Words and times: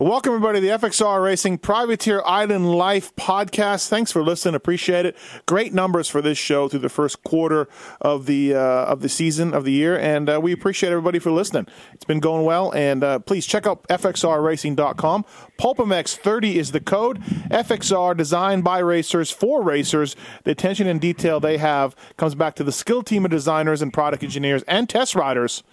Welcome, 0.00 0.34
everybody, 0.34 0.60
to 0.60 0.66
the 0.68 0.86
FXR 0.88 1.24
Racing 1.24 1.58
Privateer 1.58 2.22
Island 2.24 2.70
Life 2.70 3.16
podcast. 3.16 3.88
Thanks 3.88 4.12
for 4.12 4.22
listening. 4.22 4.54
Appreciate 4.54 5.04
it. 5.04 5.16
Great 5.46 5.74
numbers 5.74 6.08
for 6.08 6.22
this 6.22 6.38
show 6.38 6.68
through 6.68 6.78
the 6.78 6.88
first 6.88 7.24
quarter 7.24 7.66
of 8.00 8.26
the 8.26 8.54
uh, 8.54 8.60
of 8.60 9.00
the 9.00 9.08
season 9.08 9.52
of 9.52 9.64
the 9.64 9.72
year, 9.72 9.98
and 9.98 10.30
uh, 10.30 10.38
we 10.40 10.52
appreciate 10.52 10.90
everybody 10.90 11.18
for 11.18 11.32
listening. 11.32 11.66
It's 11.94 12.04
been 12.04 12.20
going 12.20 12.44
well, 12.44 12.72
and 12.74 13.02
uh, 13.02 13.18
please 13.18 13.44
check 13.44 13.66
out 13.66 13.88
fxrracing.com. 13.88 15.24
PulpMX 15.58 16.16
30 16.16 16.60
is 16.60 16.70
the 16.70 16.80
code. 16.80 17.20
FXR, 17.50 18.16
designed 18.16 18.62
by 18.62 18.78
racers 18.78 19.32
for 19.32 19.64
racers. 19.64 20.14
The 20.44 20.52
attention 20.52 20.86
and 20.86 21.00
detail 21.00 21.40
they 21.40 21.56
have 21.56 21.96
comes 22.16 22.36
back 22.36 22.54
to 22.54 22.62
the 22.62 22.70
skilled 22.70 23.06
team 23.06 23.24
of 23.24 23.32
designers 23.32 23.82
and 23.82 23.92
product 23.92 24.22
engineers 24.22 24.62
and 24.68 24.88
test 24.88 25.16
riders 25.16 25.64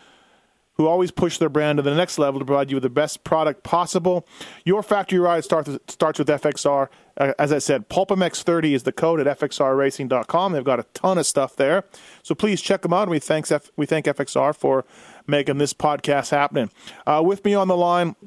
who 0.75 0.87
always 0.87 1.11
push 1.11 1.37
their 1.37 1.49
brand 1.49 1.77
to 1.77 1.81
the 1.81 1.95
next 1.95 2.17
level 2.17 2.39
to 2.39 2.45
provide 2.45 2.69
you 2.69 2.75
with 2.75 2.83
the 2.83 2.89
best 2.89 3.23
product 3.23 3.63
possible. 3.63 4.27
Your 4.63 4.83
factory 4.83 5.19
ride 5.19 5.43
starts, 5.43 5.69
starts 5.87 6.19
with 6.19 6.27
FXR. 6.27 6.89
As 7.17 7.53
I 7.53 7.59
said, 7.59 7.87
PulpMX30 7.87 8.73
is 8.73 8.83
the 8.83 8.91
code 8.91 9.25
at 9.25 9.39
fxrracing.com. 9.39 10.51
They've 10.51 10.63
got 10.63 10.79
a 10.79 10.85
ton 10.93 11.17
of 11.17 11.25
stuff 11.25 11.55
there. 11.55 11.85
So 12.23 12.35
please 12.35 12.61
check 12.61 12.81
them 12.81 12.91
out. 12.91 13.07
We, 13.07 13.19
thanks 13.19 13.51
F- 13.51 13.71
we 13.77 13.85
thank 13.85 14.05
FXR 14.05 14.53
for 14.55 14.83
making 15.25 15.57
this 15.57 15.73
podcast 15.73 16.31
happening. 16.31 16.69
Uh, 17.07 17.21
with 17.25 17.45
me 17.45 17.53
on 17.53 17.69
the 17.69 17.77
line, 17.77 18.17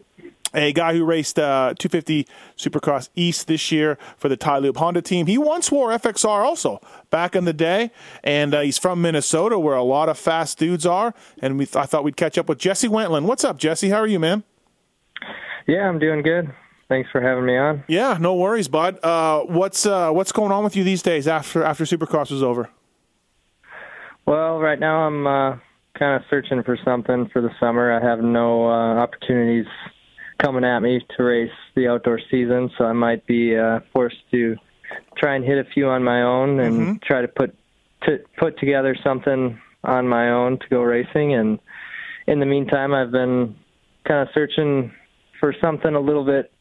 a 0.55 0.73
guy 0.73 0.95
who 0.95 1.05
raced 1.05 1.38
uh, 1.38 1.75
250 1.79 2.27
Supercross 2.57 3.09
East 3.15 3.47
this 3.47 3.70
year 3.70 3.98
for 4.16 4.29
the 4.29 4.37
Ty 4.37 4.71
Honda 4.77 5.02
team. 5.02 5.27
He 5.27 5.38
once 5.38 5.71
wore 5.71 5.91
FXR 5.91 6.45
also 6.45 6.80
back 7.11 7.37
in 7.37 7.45
the 7.45 7.52
day, 7.52 7.91
and 8.24 8.55
uh, 8.55 8.61
he's 8.61 8.79
from 8.79 9.02
Minnesota 9.02 9.59
where 9.59 9.77
a 9.77 9.83
lot 9.83 10.09
of 10.09 10.19
fast 10.19 10.59
dudes 10.59 10.87
are. 10.87 11.15
And 11.41 11.59
we 11.59 11.66
th- 11.66 11.77
I 11.77 11.84
thought 11.84 12.05
we'd 12.05 12.16
catch 12.16 12.38
up 12.38 12.48
with 12.48 12.59
Jesse 12.59 12.88
Wentland. 12.88 13.29
What's 13.29 13.45
up, 13.45 13.59
Jesse? 13.59 13.91
How 13.91 13.98
are 13.98 14.07
you, 14.07 14.19
man? 14.19 14.43
Yeah, 15.66 15.88
I'm 15.88 15.98
doing 15.98 16.23
good. 16.23 16.52
Thanks 16.88 17.10
for 17.10 17.21
having 17.21 17.45
me 17.45 17.57
on. 17.57 17.85
Yeah, 17.87 18.16
no 18.19 18.35
worries, 18.35 18.66
bud. 18.66 18.99
Uh, 19.05 19.41
what's 19.41 19.85
uh, 19.85 20.10
what's 20.10 20.32
going 20.32 20.52
on 20.52 20.65
with 20.65 20.74
you 20.74 20.85
these 20.85 21.02
days 21.02 21.29
after 21.29 21.63
after 21.63 21.85
Supercross 21.85 22.32
is 22.32 22.43
over? 22.43 22.71
Well, 24.24 24.59
right 24.59 24.80
now 24.80 25.07
I'm 25.07 25.26
uh, 25.26 25.59
kind 25.99 26.16
of 26.16 26.23
searching 26.30 26.63
for 26.63 26.79
something 26.82 27.29
for 27.30 27.43
the 27.43 27.51
summer. 27.60 27.93
I 27.93 28.02
have 28.02 28.21
no 28.21 28.66
uh, 28.66 28.96
opportunities 28.96 29.66
coming 30.43 30.65
at 30.65 30.81
me 30.81 31.01
to 31.17 31.23
race 31.23 31.51
the 31.75 31.89
outdoor 31.89 32.21
season, 32.31 32.71
so 32.79 32.85
I 32.85 32.93
might 32.93 33.27
be 33.27 33.57
uh, 33.57 33.81
forced 33.93 34.17
to 34.31 34.57
try 35.17 35.35
and 35.35 35.45
hit 35.45 35.59
a 35.59 35.65
few 35.75 35.89
on 35.89 36.03
my 36.05 36.23
own 36.23 36.61
and 36.61 36.77
mm-hmm. 36.77 36.93
try 37.05 37.21
to 37.23 37.29
put 37.29 37.55
to 38.05 38.19
put 38.39 38.59
together 38.59 38.97
something 39.03 39.61
on 39.85 40.09
my 40.09 40.31
own 40.31 40.59
to 40.59 40.69
go 40.71 40.83
racing. 40.83 41.35
And 41.35 41.59
in 42.27 42.41
the 42.41 42.47
meantime, 42.47 42.95
I've 42.95 43.11
been 43.11 43.57
kind 44.07 44.23
of 44.23 44.29
searching 44.33 44.93
for 45.41 45.55
something 45.61 45.95
a 45.95 46.01
little 46.01 46.25
bit, 46.25 46.53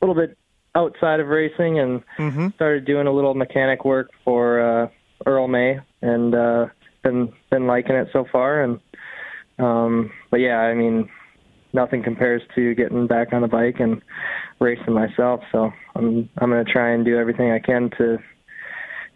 a 0.00 0.06
little 0.06 0.20
bit 0.20 0.36
outside 0.74 1.20
of 1.20 1.28
racing, 1.28 1.78
and 1.78 2.02
mm-hmm. 2.18 2.48
started 2.54 2.84
doing 2.84 3.06
a 3.06 3.12
little 3.12 3.34
mechanic 3.34 3.84
work 3.84 4.10
for 4.24 4.60
uh, 4.60 4.88
Earl 5.26 5.48
May, 5.48 5.80
and 6.02 6.34
uh, 6.34 6.66
been 7.02 7.32
been 7.50 7.66
liking 7.66 7.96
it 7.96 8.08
so 8.12 8.24
far. 8.30 8.62
And 8.62 8.80
um, 9.58 10.12
but 10.30 10.40
yeah, 10.40 10.58
I 10.58 10.74
mean, 10.74 11.08
nothing 11.74 12.02
compares 12.02 12.40
to 12.54 12.74
getting 12.74 13.06
back 13.06 13.32
on 13.32 13.42
the 13.42 13.48
bike 13.48 13.80
and 13.80 14.00
racing 14.60 14.94
myself. 14.94 15.40
So 15.52 15.72
I'm 15.94 16.28
I'm 16.38 16.50
going 16.50 16.64
to 16.64 16.72
try 16.72 16.92
and 16.92 17.04
do 17.04 17.18
everything 17.18 17.50
I 17.50 17.58
can 17.58 17.90
to 17.98 18.18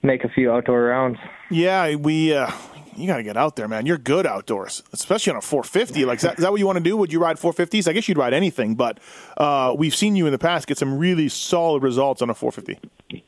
make 0.02 0.24
a 0.24 0.28
few 0.28 0.52
outdoor 0.52 0.82
rounds. 0.82 1.18
Yeah, 1.50 1.94
we 1.94 2.34
uh, 2.34 2.50
you 2.96 3.06
got 3.06 3.18
to 3.18 3.22
get 3.22 3.36
out 3.36 3.56
there, 3.56 3.68
man. 3.68 3.86
You're 3.86 3.98
good 3.98 4.26
outdoors, 4.26 4.82
especially 4.92 5.30
on 5.32 5.36
a 5.38 5.40
450. 5.40 6.04
Like, 6.04 6.16
is 6.16 6.22
that, 6.22 6.38
is 6.38 6.42
that 6.42 6.50
what 6.50 6.58
you 6.58 6.66
want 6.66 6.78
to 6.78 6.84
do? 6.84 6.96
Would 6.96 7.12
you 7.12 7.20
ride 7.20 7.36
450s? 7.36 7.88
I 7.88 7.92
guess 7.92 8.08
you'd 8.08 8.18
ride 8.18 8.34
anything, 8.34 8.74
but 8.74 8.98
uh, 9.36 9.74
we've 9.78 9.94
seen 9.94 10.16
you 10.16 10.26
in 10.26 10.32
the 10.32 10.38
past 10.38 10.66
get 10.66 10.78
some 10.78 10.98
really 10.98 11.28
solid 11.28 11.82
results 11.82 12.20
on 12.22 12.28
a 12.28 12.34
450. 12.34 13.22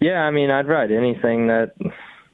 Yeah, 0.00 0.20
I 0.22 0.30
mean, 0.32 0.50
I'd 0.50 0.66
ride 0.68 0.90
anything 0.90 1.46
that. 1.46 1.72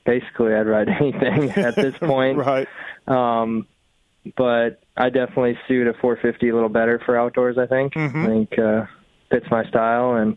Basically, 0.06 0.54
I'd 0.54 0.66
ride 0.66 0.88
anything 1.00 1.50
at 1.50 1.76
this 1.76 1.94
point. 2.00 2.38
right. 2.38 2.66
Um, 3.06 3.66
but 4.36 4.80
I 4.96 5.10
definitely 5.10 5.58
suit 5.66 5.86
a 5.86 5.94
450 5.94 6.48
a 6.48 6.54
little 6.54 6.68
better 6.68 7.00
for 7.04 7.18
outdoors. 7.18 7.58
I 7.58 7.66
think. 7.66 7.94
Mm-hmm. 7.94 8.22
I 8.22 8.26
think 8.26 8.58
uh, 8.58 8.86
fits 9.30 9.46
my 9.50 9.64
style, 9.68 10.16
and 10.16 10.36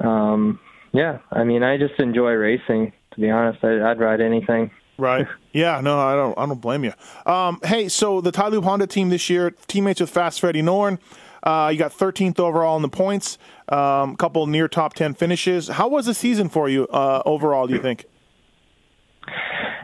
um, 0.00 0.60
yeah, 0.92 1.18
I 1.30 1.44
mean, 1.44 1.62
I 1.62 1.76
just 1.78 1.98
enjoy 1.98 2.32
racing. 2.32 2.92
To 3.14 3.20
be 3.20 3.30
honest, 3.30 3.62
I, 3.64 3.90
I'd 3.90 3.98
ride 3.98 4.20
anything. 4.20 4.70
Right. 4.98 5.26
Yeah. 5.52 5.80
No, 5.80 5.98
I 5.98 6.14
don't. 6.14 6.38
I 6.38 6.46
don't 6.46 6.60
blame 6.60 6.84
you. 6.84 6.92
Um, 7.26 7.60
hey, 7.62 7.88
so 7.88 8.22
the 8.22 8.32
Ti-Lube 8.32 8.64
Honda 8.64 8.86
team 8.86 9.10
this 9.10 9.28
year, 9.28 9.50
teammates 9.66 10.00
with 10.00 10.08
Fast 10.10 10.40
Freddie 10.40 10.62
Noren. 10.62 10.98
Uh, 11.42 11.70
you 11.72 11.78
got 11.78 11.92
13th 11.92 12.38
overall 12.38 12.76
in 12.76 12.82
the 12.82 12.88
points. 12.88 13.36
A 13.68 13.76
um, 13.76 14.16
couple 14.16 14.46
near 14.46 14.68
top 14.68 14.94
10 14.94 15.14
finishes. 15.14 15.68
How 15.68 15.88
was 15.88 16.06
the 16.06 16.14
season 16.14 16.48
for 16.48 16.68
you 16.68 16.86
uh, 16.88 17.22
overall? 17.26 17.66
Do 17.66 17.74
you 17.74 17.82
think? 17.82 18.06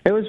It 0.06 0.12
was 0.12 0.24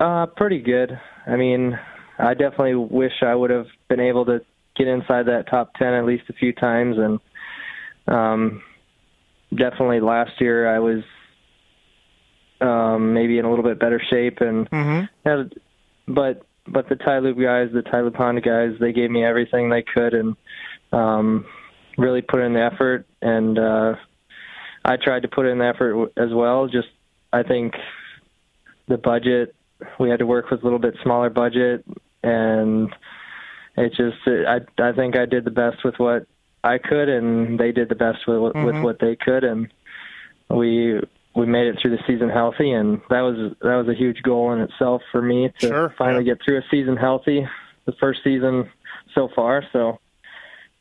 uh, 0.00 0.26
pretty 0.26 0.60
good. 0.60 0.98
I 1.26 1.36
mean, 1.36 1.78
I 2.18 2.34
definitely 2.34 2.74
wish 2.74 3.12
I 3.22 3.34
would 3.34 3.50
have 3.50 3.66
been 3.88 4.00
able 4.00 4.24
to 4.26 4.40
get 4.76 4.88
inside 4.88 5.26
that 5.26 5.48
top 5.50 5.74
10 5.74 5.94
at 5.94 6.04
least 6.04 6.24
a 6.28 6.32
few 6.34 6.52
times. 6.52 6.96
And 6.98 7.20
um, 8.14 8.62
definitely 9.54 10.00
last 10.00 10.40
year 10.40 10.74
I 10.74 10.78
was 10.78 11.02
um, 12.60 13.14
maybe 13.14 13.38
in 13.38 13.44
a 13.44 13.50
little 13.50 13.64
bit 13.64 13.78
better 13.78 14.00
shape. 14.10 14.40
And 14.40 14.68
mm-hmm. 14.70 15.28
had, 15.28 15.54
but 16.06 16.42
but 16.68 16.88
the 16.88 16.96
Ti-Lube 16.96 17.40
guys, 17.40 17.68
the 17.72 17.82
Ti-Lube 17.82 18.16
Honda 18.16 18.40
guys, 18.40 18.72
they 18.80 18.92
gave 18.92 19.10
me 19.10 19.24
everything 19.24 19.70
they 19.70 19.82
could 19.82 20.14
and 20.14 20.36
um, 20.92 21.46
really 21.96 22.22
put 22.22 22.40
in 22.40 22.54
the 22.54 22.62
effort. 22.62 23.06
And 23.22 23.58
uh, 23.58 23.94
I 24.84 24.96
tried 24.96 25.22
to 25.22 25.28
put 25.28 25.46
in 25.46 25.58
the 25.58 25.66
effort 25.66 26.12
as 26.16 26.32
well. 26.32 26.66
Just 26.66 26.88
I 27.32 27.42
think 27.42 27.74
the 28.88 28.98
budget 28.98 29.54
we 29.98 30.10
had 30.10 30.18
to 30.20 30.26
work 30.26 30.50
with 30.50 30.60
a 30.60 30.64
little 30.64 30.78
bit 30.78 30.94
smaller 31.02 31.30
budget, 31.30 31.84
and 32.22 32.94
it 33.76 33.90
just 33.90 34.26
it, 34.26 34.46
I 34.46 34.60
I 34.82 34.92
think 34.92 35.16
I 35.16 35.26
did 35.26 35.44
the 35.44 35.50
best 35.50 35.84
with 35.84 35.94
what 35.98 36.26
I 36.64 36.78
could, 36.78 37.08
and 37.08 37.58
they 37.58 37.72
did 37.72 37.88
the 37.88 37.94
best 37.94 38.26
with 38.26 38.38
mm-hmm. 38.38 38.64
with 38.64 38.76
what 38.82 38.98
they 39.00 39.16
could, 39.16 39.44
and 39.44 39.72
we 40.50 41.00
we 41.34 41.46
made 41.46 41.66
it 41.66 41.78
through 41.80 41.96
the 41.96 42.02
season 42.06 42.30
healthy, 42.30 42.72
and 42.72 43.00
that 43.10 43.20
was 43.20 43.54
that 43.60 43.76
was 43.76 43.88
a 43.88 43.94
huge 43.94 44.22
goal 44.22 44.52
in 44.52 44.60
itself 44.60 45.02
for 45.12 45.20
me 45.20 45.52
to 45.60 45.68
sure, 45.68 45.94
finally 45.98 46.24
yeah. 46.24 46.34
get 46.34 46.44
through 46.44 46.58
a 46.58 46.62
season 46.70 46.96
healthy, 46.96 47.46
the 47.84 47.92
first 48.00 48.20
season 48.24 48.68
so 49.14 49.28
far. 49.34 49.62
So, 49.72 50.00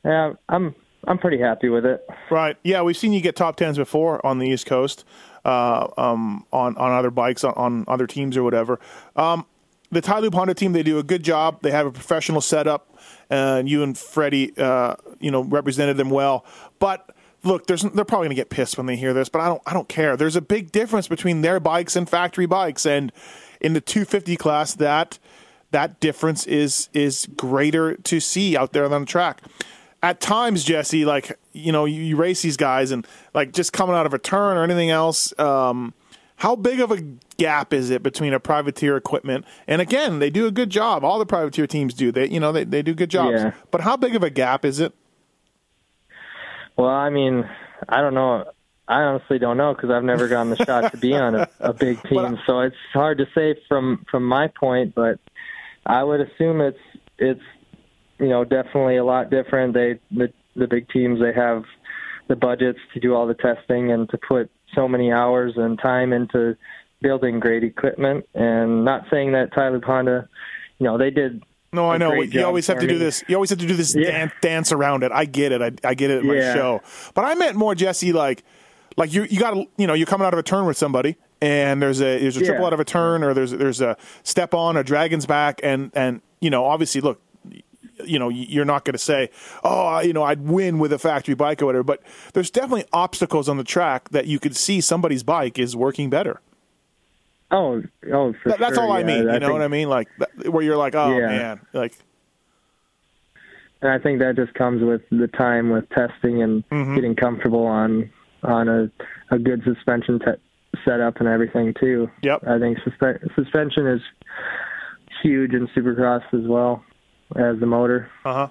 yeah, 0.03 0.33
I'm 0.47 0.73
I'm 1.07 1.17
pretty 1.17 1.39
happy 1.39 1.69
with 1.69 1.85
it. 1.85 2.05
Right. 2.31 2.57
Yeah, 2.63 2.81
we've 2.81 2.97
seen 2.97 3.13
you 3.13 3.21
get 3.21 3.35
top 3.35 3.57
tens 3.57 3.77
before 3.77 4.25
on 4.25 4.39
the 4.39 4.47
East 4.47 4.65
Coast 4.65 5.03
uh, 5.45 5.87
um, 5.97 6.45
on 6.51 6.75
on 6.75 6.91
other 6.91 7.11
bikes 7.11 7.43
on, 7.43 7.53
on 7.53 7.85
other 7.87 8.07
teams 8.07 8.35
or 8.35 8.43
whatever. 8.43 8.79
Um, 9.15 9.45
the 9.91 10.01
Ty 10.01 10.27
Honda 10.33 10.53
team 10.53 10.73
they 10.73 10.83
do 10.83 10.97
a 10.97 11.03
good 11.03 11.23
job. 11.23 11.61
They 11.61 11.71
have 11.71 11.85
a 11.85 11.91
professional 11.91 12.41
setup, 12.41 12.97
and 13.29 13.69
you 13.69 13.83
and 13.83 13.97
Freddie, 13.97 14.57
uh, 14.57 14.95
you 15.19 15.31
know, 15.31 15.41
represented 15.41 15.97
them 15.97 16.09
well. 16.09 16.45
But 16.79 17.15
look, 17.43 17.67
they're 17.67 17.77
probably 17.77 18.25
going 18.25 18.29
to 18.29 18.35
get 18.35 18.49
pissed 18.49 18.77
when 18.77 18.87
they 18.87 18.95
hear 18.95 19.13
this, 19.13 19.29
but 19.29 19.39
I 19.39 19.47
don't 19.47 19.61
I 19.65 19.73
don't 19.73 19.87
care. 19.87 20.17
There's 20.17 20.35
a 20.35 20.41
big 20.41 20.71
difference 20.71 21.07
between 21.07 21.41
their 21.41 21.59
bikes 21.59 21.95
and 21.95 22.09
factory 22.09 22.47
bikes, 22.47 22.85
and 22.85 23.11
in 23.61 23.73
the 23.73 23.81
250 23.81 24.35
class, 24.35 24.73
that 24.75 25.19
that 25.71 25.99
difference 25.99 26.45
is 26.47 26.89
is 26.93 27.27
greater 27.35 27.95
to 27.95 28.19
see 28.19 28.57
out 28.57 28.73
there 28.73 28.91
on 28.91 29.01
the 29.01 29.05
track 29.05 29.41
at 30.05 30.19
times, 30.19 30.63
Jesse, 30.63 31.03
like 31.03 31.35
you 31.51 31.71
know, 31.71 31.85
you, 31.85 31.99
you, 31.99 32.15
race 32.15 32.43
these 32.43 32.57
guys 32.57 32.91
and 32.91 33.07
like 33.33 33.51
just 33.53 33.73
coming 33.73 33.95
out 33.95 34.05
of 34.05 34.13
a 34.13 34.19
turn 34.19 34.55
or 34.55 34.63
anything 34.63 34.91
else. 34.91 35.37
Um, 35.39 35.95
how 36.35 36.55
big 36.55 36.79
of 36.79 36.91
a 36.91 37.01
gap 37.37 37.73
is 37.73 37.89
it 37.89 38.03
between 38.03 38.31
a 38.31 38.39
privateer 38.39 38.97
equipment 38.97 39.45
and 39.67 39.81
again, 39.81 40.19
they 40.19 40.29
do 40.29 40.45
a 40.45 40.51
good 40.51 40.69
job. 40.69 41.03
All 41.03 41.17
the 41.17 41.25
privateer 41.25 41.65
teams 41.65 41.95
do. 41.95 42.11
They 42.11 42.29
you 42.29 42.39
know 42.39 42.51
they 42.51 42.65
they 42.65 42.83
do 42.83 42.93
good 42.93 43.09
jobs. 43.09 43.41
Yeah. 43.41 43.53
But 43.71 43.81
how 43.81 43.97
big 43.97 44.15
of 44.15 44.21
a 44.21 44.29
gap 44.29 44.63
is 44.63 44.79
it? 44.79 44.93
Well, 46.77 46.87
I 46.87 47.09
mean, 47.09 47.49
I 47.89 48.01
don't 48.01 48.13
know. 48.13 48.45
I 48.87 49.01
honestly 49.01 49.39
don't 49.39 49.57
know 49.57 49.73
because 49.73 49.89
I've 49.89 50.03
never 50.03 50.27
gotten 50.27 50.51
the 50.51 50.63
shot 50.63 50.91
to 50.91 50.97
be 50.97 51.15
on 51.15 51.33
a, 51.33 51.49
a 51.59 51.73
big 51.73 52.03
team, 52.09 52.37
so 52.45 52.59
it's 52.59 52.75
hard 52.93 53.17
to 53.17 53.25
say 53.33 53.55
from 53.67 54.05
from 54.11 54.23
my 54.23 54.49
point. 54.49 54.93
But 54.93 55.19
I 55.83 56.03
would 56.03 56.21
assume 56.21 56.61
it's 56.61 56.77
it's 57.17 57.41
you 58.19 58.29
know, 58.29 58.43
definitely 58.43 58.97
a 58.97 59.05
lot 59.05 59.29
different. 59.29 59.73
They 59.73 59.99
the 60.11 60.31
the 60.55 60.67
big 60.67 60.89
teams 60.89 61.19
they 61.19 61.33
have 61.33 61.63
the 62.27 62.35
budgets 62.35 62.79
to 62.93 62.99
do 62.99 63.13
all 63.13 63.27
the 63.27 63.35
testing 63.35 63.91
and 63.91 64.09
to 64.09 64.17
put 64.17 64.49
so 64.73 64.87
many 64.87 65.11
hours 65.11 65.53
and 65.57 65.77
time 65.79 66.13
into 66.13 66.57
building 67.01 67.39
great 67.39 67.63
equipment. 67.63 68.27
And 68.33 68.83
not 68.83 69.05
saying 69.11 69.33
that 69.33 69.53
Ti-Lube 69.53 69.83
Honda, 69.83 70.27
you 70.79 70.85
know, 70.85 70.97
they 70.97 71.11
did. 71.11 71.43
No, 71.71 71.91
I 71.91 71.97
know. 71.97 72.13
You 72.13 72.45
always 72.45 72.67
have 72.67 72.79
to 72.79 72.87
me. 72.87 72.93
do 72.93 72.97
this. 72.97 73.23
You 73.27 73.35
always 73.35 73.49
have 73.49 73.59
to 73.59 73.67
do 73.67 73.75
this 73.75 73.93
yeah. 73.95 74.11
dance, 74.11 74.31
dance 74.41 74.71
around 74.71 75.03
it. 75.03 75.11
I 75.11 75.25
get 75.25 75.51
it. 75.51 75.61
I, 75.61 75.71
I 75.87 75.93
get 75.93 76.09
it 76.09 76.21
in 76.21 76.27
my 76.27 76.35
yeah. 76.35 76.53
show. 76.53 76.81
But 77.13 77.25
I 77.25 77.35
meant 77.35 77.57
more, 77.57 77.75
Jesse. 77.75 78.13
Like, 78.13 78.43
like 78.97 79.13
you 79.13 79.23
you 79.23 79.39
got 79.39 79.51
to 79.51 79.65
you 79.77 79.87
know 79.87 79.93
you're 79.93 80.07
coming 80.07 80.25
out 80.25 80.33
of 80.33 80.39
a 80.39 80.43
turn 80.43 80.65
with 80.65 80.77
somebody 80.77 81.17
and 81.41 81.81
there's 81.81 82.01
a 82.01 82.19
there's 82.19 82.37
a 82.37 82.45
triple 82.45 82.65
out 82.65 82.73
of 82.73 82.79
a 82.79 82.85
turn 82.85 83.23
or 83.23 83.33
there's 83.33 83.51
there's 83.51 83.81
a 83.81 83.97
step 84.23 84.53
on 84.53 84.77
a 84.77 84.83
dragon's 84.83 85.25
back 85.25 85.59
and 85.63 85.91
and 85.93 86.21
you 86.39 86.49
know 86.49 86.65
obviously 86.65 87.01
look 87.01 87.21
you 88.03 88.19
know, 88.19 88.29
you're 88.29 88.65
not 88.65 88.83
going 88.85 88.93
to 88.93 88.97
say, 88.99 89.29
oh, 89.63 89.99
you 90.01 90.11
know, 90.13 90.23
I'd 90.23 90.41
win 90.41 90.79
with 90.79 90.91
a 90.91 90.99
factory 90.99 91.35
bike 91.35 91.61
or 91.61 91.65
whatever. 91.65 91.83
But 91.83 92.01
there's 92.33 92.49
definitely 92.51 92.85
obstacles 92.91 93.47
on 93.47 93.57
the 93.57 93.63
track 93.63 94.09
that 94.09 94.27
you 94.27 94.39
could 94.39 94.55
see 94.55 94.81
somebody's 94.81 95.23
bike 95.23 95.57
is 95.57 95.75
working 95.75 96.09
better. 96.09 96.41
Oh, 97.51 97.83
oh, 98.11 98.33
That- 98.45 98.59
that's 98.59 98.75
sure, 98.75 98.83
all 98.83 98.91
I 98.91 98.99
yeah. 98.99 99.05
mean. 99.05 99.17
You 99.19 99.23
know 99.25 99.39
think- 99.39 99.51
what 99.53 99.61
I 99.61 99.67
mean? 99.67 99.87
Like 99.89 100.07
where 100.49 100.63
you're 100.63 100.77
like, 100.77 100.95
oh 100.95 101.15
Yeah. 101.17 101.27
man, 101.27 101.59
like 101.73 101.93
And 103.81 103.91
I 103.91 103.99
think 103.99 104.19
that 104.19 104.35
just 104.35 104.53
comes 104.55 104.81
with 104.83 105.01
the 105.11 105.27
time 105.27 105.69
with 105.69 105.87
testing 105.89 106.41
and 106.41 106.67
Mm-hmm. 106.69 106.95
getting 106.95 107.15
comfortable 107.15 107.65
on 107.65 108.09
on 108.43 108.67
a 108.67 108.89
a 109.31 109.39
good 109.39 109.63
suspension 109.63 110.19
te- 110.19 110.81
setup 110.83 111.17
and 111.19 111.27
everything 111.27 111.73
too. 111.79 112.09
Yep. 112.21 112.43
I 112.47 112.59
think 112.59 112.77
suspe- 112.79 113.33
suspension 113.35 113.87
is 113.87 114.01
huge 115.23 115.53
in 115.53 115.67
Supercross 115.69 116.23
as 116.33 116.47
well 116.47 116.83
as 117.35 117.59
the 117.59 117.65
motor. 117.65 118.09
uh 118.23 118.47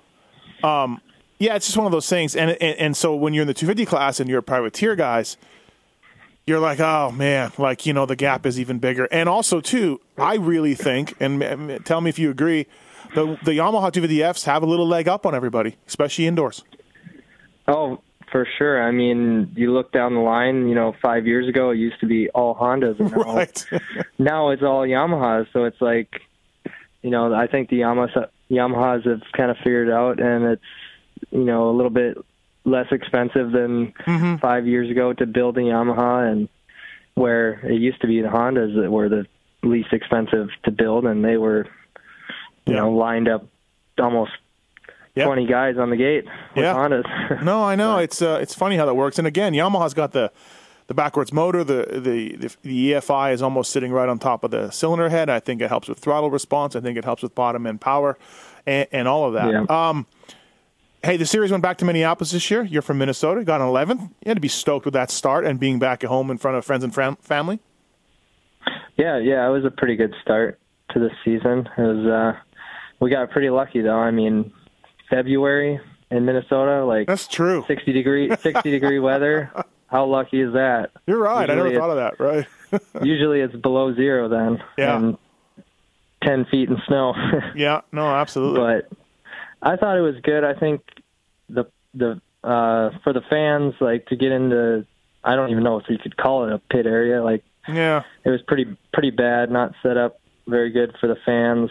Um, 0.62 1.00
yeah, 1.38 1.56
it's 1.56 1.67
just 1.67 1.76
one 1.76 1.87
of 1.87 1.93
those 1.93 2.09
things. 2.09 2.35
And, 2.37 2.50
and 2.62 2.79
and 2.79 2.97
so 2.97 3.15
when 3.15 3.35
you're 3.35 3.43
in 3.43 3.49
the 3.49 3.55
250 3.55 3.85
class 3.87 4.21
and 4.21 4.29
you're 4.31 4.38
a 4.38 4.43
privateer 4.43 4.97
guys, 4.97 5.37
you're 6.47 6.61
like, 6.61 6.81
oh 6.81 7.11
man, 7.11 7.53
like 7.59 7.87
you 7.87 7.93
know 7.93 8.06
the 8.06 8.17
gap 8.17 8.47
is 8.47 8.59
even 8.61 8.79
bigger. 8.79 9.06
And 9.11 9.29
also 9.29 9.61
too, 9.61 10.00
I 10.19 10.37
really 10.37 10.75
think, 10.75 11.15
and 11.21 11.81
tell 11.85 12.00
me 12.00 12.09
if 12.11 12.19
you 12.19 12.31
agree, 12.31 12.67
the 13.15 13.38
the 13.44 13.53
Yamaha 13.53 13.91
250Fs 13.93 14.44
have 14.44 14.62
a 14.62 14.67
little 14.67 14.87
leg 14.87 15.09
up 15.09 15.26
on 15.26 15.35
everybody, 15.35 15.76
especially 15.87 16.26
indoors. 16.26 16.65
Oh, 17.67 18.00
for 18.31 18.47
sure. 18.59 18.82
I 18.82 18.91
mean, 18.91 19.53
you 19.55 19.73
look 19.73 19.91
down 19.93 20.15
the 20.15 20.21
line. 20.21 20.69
You 20.69 20.75
know, 20.75 20.94
five 21.03 21.26
years 21.26 21.49
ago 21.49 21.71
it 21.71 21.76
used 21.79 22.00
to 22.00 22.06
be 22.06 22.29
all 22.31 22.55
Hondas, 22.55 22.99
and 23.00 23.11
now, 23.11 23.23
Right. 23.37 23.67
now 24.19 24.50
it's 24.50 24.62
all 24.62 24.82
Yamahas. 24.82 25.47
So 25.53 25.65
it's 25.65 25.81
like, 25.81 26.09
you 27.03 27.11
know, 27.11 27.35
I 27.35 27.47
think 27.47 27.71
the 27.71 27.81
Yamahas 27.81 28.29
Yamahas 28.50 29.06
have 29.06 29.23
kind 29.37 29.50
of 29.50 29.56
figured 29.58 29.91
out, 29.91 30.20
and 30.20 30.44
it's 30.44 30.62
you 31.31 31.44
know 31.44 31.70
a 31.70 31.73
little 31.73 31.91
bit 31.91 32.17
less 32.64 32.87
expensive 32.91 33.52
than 33.52 33.93
Mm-hmm. 34.06 34.37
five 34.37 34.67
years 34.67 34.91
ago 34.91 35.12
to 35.12 35.26
build 35.26 35.56
a 35.58 35.61
Yamaha, 35.61 36.31
and 36.31 36.49
where 37.14 37.55
it 37.67 37.81
used 37.81 38.00
to 38.00 38.06
be 38.06 38.20
the 38.20 38.29
Hondas 38.29 38.75
that 38.81 38.91
were 38.91 39.08
the 39.08 39.26
least 39.62 39.93
expensive 39.93 40.49
to 40.64 40.70
build, 40.70 41.05
and 41.06 41.25
they 41.25 41.37
were, 41.37 41.67
you 42.67 42.75
Yeah. 42.75 42.81
know, 42.81 42.91
lined 42.93 43.29
up 43.29 43.46
almost 43.99 44.32
Yeah. 45.14 45.26
20 45.26 45.47
guys 45.47 45.76
on 45.79 45.90
the 45.90 45.97
gate 45.97 46.25
with 46.56 46.64
Yeah. 46.64 46.75
Hondas. 46.75 47.43
No, 47.44 47.62
I 47.62 47.76
know 47.76 47.99
it's 47.99 48.20
uh, 48.20 48.38
it's 48.43 48.55
funny 48.55 48.76
how 48.76 48.85
that 48.87 48.94
works. 48.94 49.19
And 49.19 49.26
again, 49.29 49.52
Yamaha's 49.55 49.94
got 49.94 50.12
the 50.12 50.32
the 50.86 50.94
backwards 50.94 51.32
motor. 51.32 51.64
The, 51.64 52.00
the 52.00 52.56
the 52.62 52.92
EFI 52.92 53.32
is 53.32 53.42
almost 53.42 53.70
sitting 53.72 53.92
right 53.92 54.08
on 54.08 54.19
top 54.19 54.44
of 54.44 54.50
the 54.50 54.70
cylinder 54.70 55.08
head. 55.08 55.31
I 55.31 55.40
think 55.40 55.60
it 55.60 55.69
helps 55.69 55.88
with 55.88 55.98
throttle 55.98 56.31
response. 56.31 56.76
I 56.76 56.81
think 56.81 56.98
it 56.98 57.04
helps 57.04 57.22
with 57.22 57.34
bottom 57.34 57.66
end 57.66 57.81
power, 57.81 58.19
and, 58.66 58.86
and 58.92 59.08
all 59.08 59.26
of 59.26 59.34
that. 59.34 59.50
Yeah. 59.50 59.88
Um, 59.88 60.06
hey, 61.02 61.16
the 61.16 61.26
series 61.26 61.50
went 61.50 61.62
back 61.62 61.78
to 61.78 61.84
Minneapolis 61.84 62.32
this 62.32 62.50
year. 62.50 62.62
You're 62.62 62.82
from 62.82 62.98
Minnesota. 62.98 63.44
Got 63.44 63.60
an 63.60 63.69
11th. 63.69 64.00
You 64.00 64.26
had 64.26 64.36
to 64.36 64.40
be 64.40 64.48
stoked 64.48 64.84
with 64.84 64.94
that 64.94 65.10
start 65.10 65.44
and 65.44 65.58
being 65.58 65.78
back 65.78 66.04
at 66.04 66.08
home 66.10 66.31
in 66.31 66.38
front 66.38 66.56
of 66.56 66.64
friends 66.64 66.84
and 66.84 66.94
fam- 66.94 67.16
family. 67.16 67.60
Yeah, 68.96 69.19
yeah, 69.19 69.46
it 69.46 69.50
was 69.50 69.64
a 69.64 69.70
pretty 69.70 69.96
good 69.96 70.14
start 70.22 70.58
to 70.90 70.98
the 71.00 71.10
season. 71.25 71.69
It 71.76 71.82
was 71.82 72.06
uh 72.06 72.40
we 73.00 73.10
got 73.10 73.30
pretty 73.30 73.50
lucky 73.50 73.80
though. 73.80 73.98
I 73.98 74.10
mean, 74.10 74.52
February 75.10 75.80
in 76.10 76.25
Minnesota, 76.25 76.84
like 76.84 77.06
That's 77.06 77.26
true. 77.26 77.64
60 77.66 77.92
degree 77.92 78.34
60 78.37 78.70
degree 78.70 78.98
weather. 78.98 79.50
How 79.94 80.06
lucky 80.06 80.41
is 80.41 80.55
that? 80.55 80.91
You're 81.06 81.20
right. 81.20 81.49
I 81.49 81.55
never 81.55 81.73
thought 81.73 81.91
of 81.91 81.96
that. 81.99 82.19
Right. 82.19 82.46
Usually 83.06 83.43
it's 83.43 83.55
below 83.55 83.94
0 83.94 84.29
then. 84.29 84.61
Yeah. 84.76 84.96
And 84.96 85.17
10 86.25 86.46
feet 86.46 86.69
in 86.69 86.79
snow. 86.88 87.14
yeah. 87.55 87.82
No. 87.93 88.08
Absolutely. 88.08 88.58
but 88.58 88.99
I 89.62 89.76
thought 89.76 89.96
it 89.96 90.00
was 90.00 90.17
good. 90.25 90.43
I 90.43 90.55
think 90.55 90.82
the 91.49 91.67
the 91.94 92.20
uh 92.43 92.91
for 93.05 93.12
the 93.12 93.20
fans 93.31 93.75
like 93.81 94.06
to 94.06 94.17
get 94.17 94.32
into 94.32 94.85
I 95.23 95.37
don't 95.37 95.50
even 95.50 95.62
know 95.62 95.79
if 95.79 95.85
you 95.88 95.97
could 95.97 96.17
call 96.17 96.49
it 96.49 96.52
a 96.52 96.58
pit 96.58 96.87
area 96.87 97.23
like 97.23 97.44
yeah. 97.69 98.02
it 98.25 98.31
was 98.31 98.43
pretty 98.43 98.76
pretty 98.93 99.11
bad, 99.11 99.52
not 99.52 99.75
set 99.81 99.97
up 99.97 100.19
very 100.49 100.70
good 100.70 100.97
for 101.00 101.06
the 101.06 101.17
fans 101.25 101.70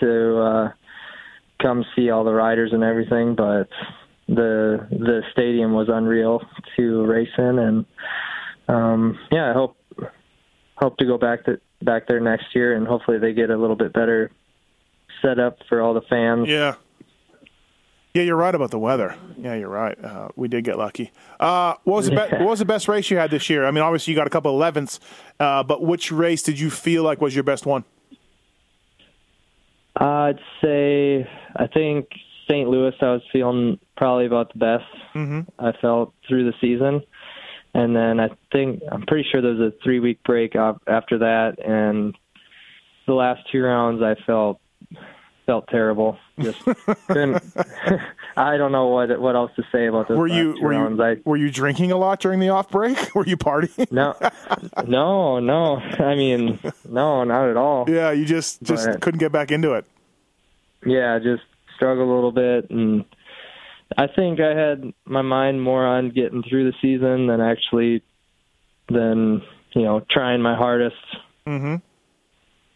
to 0.00 0.38
uh 0.38 0.72
come 1.62 1.86
see 1.96 2.10
all 2.10 2.24
the 2.24 2.34
riders 2.34 2.74
and 2.74 2.84
everything, 2.84 3.34
but 3.34 3.70
the 4.34 4.86
the 4.90 5.22
stadium 5.32 5.72
was 5.72 5.88
unreal 5.90 6.40
to 6.76 7.04
race 7.04 7.28
in 7.38 7.58
and 7.58 7.86
um 8.68 9.18
yeah, 9.30 9.50
I 9.50 9.52
hope 9.52 9.76
hope 10.76 10.96
to 10.98 11.04
go 11.04 11.18
back 11.18 11.44
to 11.44 11.60
back 11.82 12.06
there 12.06 12.20
next 12.20 12.54
year 12.54 12.74
and 12.76 12.86
hopefully 12.86 13.18
they 13.18 13.32
get 13.32 13.50
a 13.50 13.56
little 13.56 13.76
bit 13.76 13.92
better 13.92 14.30
set 15.20 15.38
up 15.38 15.58
for 15.68 15.80
all 15.80 15.94
the 15.94 16.02
fans. 16.02 16.48
Yeah. 16.48 16.74
Yeah, 18.14 18.24
you're 18.24 18.36
right 18.36 18.54
about 18.54 18.70
the 18.70 18.78
weather. 18.78 19.16
Yeah, 19.38 19.54
you're 19.54 19.70
right. 19.70 19.96
Uh, 20.04 20.28
we 20.36 20.46
did 20.46 20.64
get 20.64 20.76
lucky. 20.76 21.12
Uh, 21.40 21.74
what 21.84 21.96
was 21.96 22.06
the 22.06 22.12
be- 22.12 22.36
what 22.36 22.50
was 22.50 22.58
the 22.58 22.66
best 22.66 22.86
race 22.86 23.10
you 23.10 23.16
had 23.16 23.30
this 23.30 23.48
year? 23.48 23.64
I 23.64 23.70
mean, 23.70 23.82
obviously 23.82 24.12
you 24.12 24.16
got 24.18 24.26
a 24.26 24.30
couple 24.30 24.54
of 24.60 24.74
11ths, 24.74 24.98
uh, 25.40 25.62
but 25.62 25.82
which 25.82 26.12
race 26.12 26.42
did 26.42 26.60
you 26.60 26.68
feel 26.68 27.04
like 27.04 27.22
was 27.22 27.34
your 27.34 27.44
best 27.44 27.64
one? 27.64 27.84
I'd 29.96 30.40
say 30.62 31.26
I 31.56 31.66
think 31.68 32.08
St. 32.52 32.68
Louis. 32.68 32.92
I 33.00 33.06
was 33.12 33.22
feeling 33.32 33.78
probably 33.96 34.26
about 34.26 34.52
the 34.52 34.58
best. 34.58 34.84
Mm-hmm. 35.14 35.40
I 35.58 35.72
felt 35.80 36.12
through 36.28 36.44
the 36.44 36.54
season, 36.60 37.02
and 37.74 37.96
then 37.96 38.20
I 38.20 38.28
think 38.52 38.82
I'm 38.90 39.02
pretty 39.06 39.26
sure 39.30 39.40
there 39.40 39.52
was 39.54 39.72
a 39.72 39.82
three 39.82 40.00
week 40.00 40.22
break 40.24 40.54
after 40.54 41.18
that, 41.18 41.56
and 41.64 42.14
the 43.06 43.14
last 43.14 43.40
two 43.50 43.62
rounds 43.62 44.02
I 44.02 44.14
felt 44.26 44.60
felt 45.46 45.66
terrible. 45.68 46.18
Just. 46.38 46.60
I 48.36 48.56
don't 48.56 48.72
know 48.72 48.86
what 48.86 49.18
what 49.20 49.34
else 49.34 49.50
to 49.56 49.62
say 49.72 49.86
about 49.86 50.08
those 50.08 50.16
Were 50.18 50.26
you 50.26 50.56
were 50.62 50.70
rounds. 50.70 50.98
you 50.98 51.04
I 51.04 51.16
were 51.24 51.36
you 51.36 51.50
drinking 51.50 51.92
a 51.92 51.96
lot 51.96 52.20
during 52.20 52.40
the 52.40 52.48
off 52.50 52.70
break? 52.70 52.96
Were 53.14 53.26
you 53.26 53.36
partying? 53.36 53.90
no, 53.92 54.14
no, 54.86 55.38
no. 55.40 55.76
I 55.76 56.14
mean, 56.14 56.58
no, 56.88 57.24
not 57.24 57.48
at 57.50 57.56
all. 57.56 57.84
Yeah, 57.88 58.10
you 58.12 58.24
just 58.24 58.62
just 58.62 58.86
But- 58.86 59.00
couldn't 59.00 59.18
get 59.20 59.32
back 59.32 59.50
into 59.50 59.72
it. 59.74 59.84
yeah, 60.86 61.18
just 61.18 61.42
struggled 61.82 62.08
a 62.08 62.12
little 62.12 62.30
bit, 62.30 62.70
and 62.70 63.04
I 63.96 64.06
think 64.06 64.38
I 64.38 64.54
had 64.54 64.92
my 65.04 65.22
mind 65.22 65.60
more 65.60 65.84
on 65.84 66.10
getting 66.10 66.44
through 66.48 66.70
the 66.70 66.76
season 66.80 67.26
than 67.26 67.40
actually 67.40 68.02
than 68.88 69.42
you 69.74 69.82
know 69.82 70.00
trying 70.08 70.40
my 70.40 70.54
hardest. 70.54 70.94
Mm-hmm. 71.46 71.76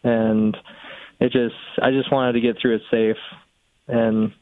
And 0.09 0.57
it 1.21 1.31
just 1.31 1.55
I 1.81 1.93
just 1.93 2.11
wanted 2.11 2.33
to 2.33 2.41
get 2.41 2.59
through 2.61 2.77
it 2.77 2.83
safe, 2.91 3.17
and 3.87 4.33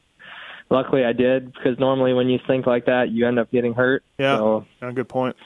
luckily 0.71 1.05
I 1.05 1.13
did 1.13 1.53
because 1.53 1.79
normally 1.79 2.15
when 2.15 2.29
you 2.31 2.39
think 2.47 2.67
like 2.67 2.87
that, 2.87 3.11
you 3.11 3.29
end 3.29 3.39
up 3.39 3.51
getting 3.51 3.75
hurt. 3.75 4.03
Yeah. 4.19 4.39
So 4.39 4.67
Yeah, 4.81 4.93
good 4.93 5.09
point. 5.11 5.37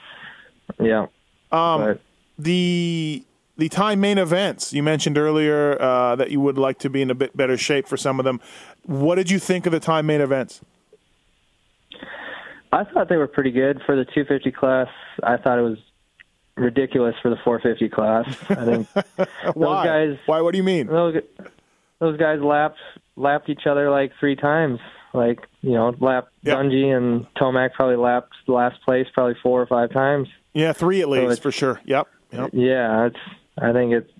yeah. 0.79 1.07
Um, 1.51 1.81
but 1.81 2.01
the 2.37 3.25
the 3.59 3.69
time 3.69 3.99
main 3.99 4.17
events 4.17 4.73
you 4.73 4.81
mentioned 4.81 5.17
earlier 5.17 5.79
uh, 5.81 6.15
that 6.15 6.31
you 6.31 6.39
would 6.39 6.57
like 6.57 6.79
to 6.79 6.89
be 6.89 7.01
in 7.01 7.11
a 7.11 7.15
bit 7.15 7.35
better 7.37 7.57
shape 7.57 7.87
for 7.87 7.97
some 7.97 8.19
of 8.19 8.23
them. 8.25 8.39
What 8.85 9.15
did 9.15 9.29
you 9.29 9.37
think 9.39 9.65
of 9.65 9.71
the 9.71 9.79
time 9.79 10.07
main 10.07 10.21
events? 10.21 10.61
I 12.71 12.83
thought 12.83 13.09
they 13.09 13.17
were 13.17 13.27
pretty 13.27 13.51
good 13.51 13.81
for 13.85 13.95
the 13.95 14.05
250 14.05 14.51
class. 14.51 14.87
I 15.23 15.37
thought 15.37 15.57
it 15.57 15.63
was 15.63 15.77
ridiculous 16.55 17.15
for 17.21 17.29
the 17.29 17.37
450 17.43 17.89
class. 17.89 18.27
I 18.49 18.65
think 18.65 18.87
Why? 19.55 19.85
guys- 19.85 20.17
Why? 20.25 20.41
What 20.41 20.51
do 20.51 20.57
you 20.57 20.63
mean? 20.63 20.87
those 20.87 21.15
those 21.99 22.17
guys 22.17 22.39
lapped 22.41 22.77
lapped 23.15 23.49
each 23.49 23.65
other 23.65 23.89
like 23.89 24.11
three 24.19 24.35
times. 24.35 24.79
Like 25.13 25.39
you 25.61 25.71
know, 25.71 25.95
lapped 25.99 26.31
Yep. 26.43 26.57
Dungey 26.57 26.95
and 26.95 27.25
Tomac 27.33 27.73
probably 27.73 27.95
lapped 27.97 28.33
last 28.47 28.79
place 28.83 29.07
probably 29.13 29.35
four 29.41 29.61
or 29.61 29.65
five 29.65 29.91
times. 29.91 30.27
Yeah, 30.53 30.71
three 30.73 31.01
at 31.01 31.09
least 31.09 31.23
it's- 31.23 31.39
for 31.39 31.51
sure. 31.51 31.81
Yep. 31.85 32.07
Yep. 32.31 32.49
Yeah, 32.53 33.07
it's 33.07 33.17
I 33.61 33.71
think 33.73 33.93
it's 33.93 34.11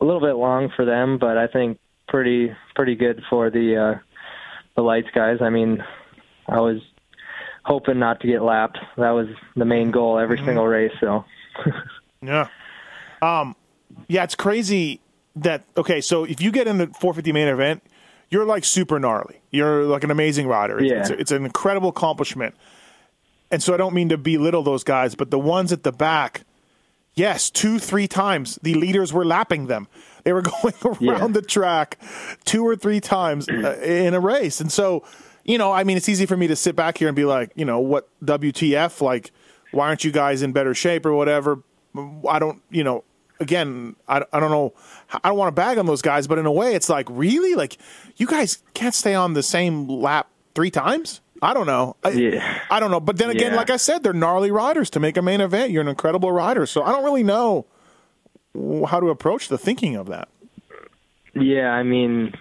a 0.00 0.04
little 0.04 0.20
bit 0.20 0.34
long 0.36 0.70
for 0.74 0.84
them, 0.84 1.18
but 1.18 1.36
I 1.38 1.46
think 1.46 1.78
pretty 2.08 2.54
pretty 2.74 2.94
good 2.94 3.22
for 3.30 3.50
the 3.50 3.76
uh 3.76 3.98
the 4.76 4.82
lights 4.82 5.08
guys. 5.14 5.38
I 5.40 5.50
mean, 5.50 5.82
I 6.48 6.60
was 6.60 6.80
hoping 7.64 7.98
not 7.98 8.20
to 8.20 8.26
get 8.26 8.42
lapped. 8.42 8.78
That 8.96 9.10
was 9.10 9.28
the 9.56 9.64
main 9.64 9.90
goal 9.90 10.18
every 10.18 10.38
single 10.38 10.66
race. 10.66 10.92
So 11.00 11.24
Yeah. 12.22 12.48
Um, 13.20 13.56
yeah, 14.08 14.24
it's 14.24 14.34
crazy 14.34 15.00
that 15.36 15.64
okay. 15.76 16.00
So 16.00 16.24
if 16.24 16.40
you 16.40 16.50
get 16.50 16.66
in 16.66 16.78
the 16.78 16.86
450 16.88 17.32
main 17.32 17.48
event, 17.48 17.82
you're 18.30 18.44
like 18.44 18.64
super 18.64 18.98
gnarly. 18.98 19.40
You're 19.50 19.84
like 19.84 20.04
an 20.04 20.10
amazing 20.10 20.46
rider. 20.46 20.78
It's, 20.78 20.90
Yeah. 20.90 21.00
it's, 21.00 21.10
it's 21.10 21.30
an 21.32 21.44
incredible 21.44 21.90
accomplishment. 21.90 22.54
And 23.50 23.62
so 23.62 23.74
I 23.74 23.76
don't 23.76 23.92
mean 23.94 24.08
to 24.08 24.16
belittle 24.16 24.62
those 24.62 24.82
guys, 24.82 25.14
but 25.14 25.30
the 25.30 25.38
ones 25.38 25.72
at 25.72 25.82
the 25.82 25.92
back, 25.92 26.42
yes, 27.14 27.50
two, 27.50 27.78
three 27.78 28.08
times 28.08 28.58
the 28.62 28.74
leaders 28.74 29.12
were 29.12 29.24
lapping 29.24 29.66
them. 29.66 29.88
They 30.24 30.32
were 30.32 30.42
going 30.62 30.74
around 30.84 31.00
Yeah. 31.00 31.26
the 31.28 31.42
track 31.42 31.98
two 32.44 32.66
or 32.66 32.76
three 32.76 33.00
times 33.00 33.48
uh, 33.48 33.78
in 33.82 34.14
a 34.14 34.20
race. 34.20 34.60
And 34.60 34.70
so, 34.70 35.04
you 35.44 35.58
know, 35.58 35.72
I 35.72 35.84
mean, 35.84 35.96
it's 35.96 36.08
easy 36.08 36.26
for 36.26 36.36
me 36.36 36.46
to 36.46 36.56
sit 36.56 36.76
back 36.76 36.98
here 36.98 37.08
and 37.08 37.16
be 37.16 37.24
like, 37.24 37.50
you 37.56 37.64
know, 37.64 37.80
what 37.80 38.08
WTF? 38.24 39.00
Like, 39.00 39.32
why 39.72 39.88
aren't 39.88 40.04
you 40.04 40.12
guys 40.12 40.42
in 40.42 40.52
better 40.52 40.74
shape 40.74 41.04
or 41.06 41.12
whatever? 41.14 41.62
I 42.28 42.38
don't, 42.38 42.62
you 42.70 42.84
know, 42.84 43.04
again, 43.40 43.96
I, 44.08 44.24
I 44.32 44.38
don't 44.40 44.50
know. 44.50 44.72
I 45.12 45.28
don't 45.28 45.36
want 45.36 45.48
to 45.48 45.52
bag 45.60 45.78
on 45.78 45.86
those 45.86 46.00
guys, 46.02 46.26
but 46.26 46.38
in 46.38 46.46
a 46.46 46.52
way, 46.52 46.74
it's 46.74 46.88
like 46.88 47.06
really 47.10 47.54
like 47.54 47.76
you 48.16 48.26
guys 48.26 48.62
can't 48.74 48.94
stay 48.94 49.14
on 49.14 49.34
the 49.34 49.42
same 49.42 49.88
lap 49.88 50.28
three 50.54 50.70
times. 50.70 51.20
I 51.42 51.52
don't 51.54 51.66
know. 51.66 51.96
I, 52.04 52.10
Yeah. 52.10 52.58
I 52.70 52.78
don't 52.80 52.90
know. 52.92 53.00
But 53.00 53.16
then 53.18 53.30
again, 53.30 53.50
Yeah. 53.52 53.56
like 53.56 53.68
I 53.70 53.76
said, 53.76 54.02
they're 54.04 54.12
gnarly 54.12 54.50
riders 54.52 54.88
to 54.90 55.00
make 55.00 55.16
a 55.16 55.22
main 55.22 55.40
event. 55.40 55.72
You're 55.72 55.82
an 55.82 55.88
incredible 55.88 56.30
rider, 56.32 56.66
so 56.66 56.82
I 56.84 56.92
don't 56.92 57.04
really 57.04 57.24
know 57.24 57.66
how 58.86 59.00
to 59.00 59.08
approach 59.10 59.48
the 59.48 59.58
thinking 59.58 59.96
of 59.96 60.06
that. 60.08 60.28
Yeah, 61.34 61.70
I 61.70 61.82
mean, 61.82 62.32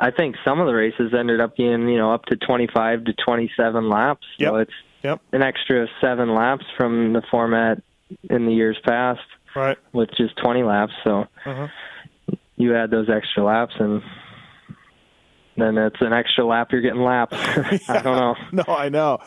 I 0.00 0.10
think 0.10 0.36
some 0.44 0.60
of 0.60 0.66
the 0.66 0.72
races 0.74 1.12
ended 1.16 1.40
up 1.40 1.56
being, 1.56 1.88
you 1.88 1.98
know, 1.98 2.12
up 2.14 2.24
to 2.26 2.36
25 2.36 3.04
to 3.04 3.12
27 3.12 3.88
laps. 3.88 4.26
So 4.38 4.56
Yep. 4.56 4.68
it's 4.68 4.76
Yep. 5.02 5.20
an 5.32 5.42
extra 5.42 5.86
seven 6.00 6.34
laps 6.34 6.64
from 6.76 7.12
the 7.12 7.22
format 7.30 7.82
in 8.30 8.46
the 8.46 8.52
years 8.52 8.78
past 8.84 9.20
Right. 9.54 9.76
with 9.92 10.10
just 10.16 10.36
20 10.38 10.62
laps. 10.62 10.92
So 11.04 11.26
Uh-huh. 11.44 11.66
you 12.56 12.74
add 12.76 12.90
those 12.90 13.08
extra 13.10 13.42
laps 13.42 13.74
and 13.78 14.02
then 15.56 15.76
it's 15.78 16.00
an 16.00 16.12
extra 16.12 16.44
lap 16.46 16.72
you're 16.72 16.80
getting 16.80 17.02
lapped. 17.02 17.34
I 17.34 17.78
don't 18.02 18.04
know. 18.16 18.34
No, 18.66 18.74
I 18.74 18.88
know. 18.88 19.18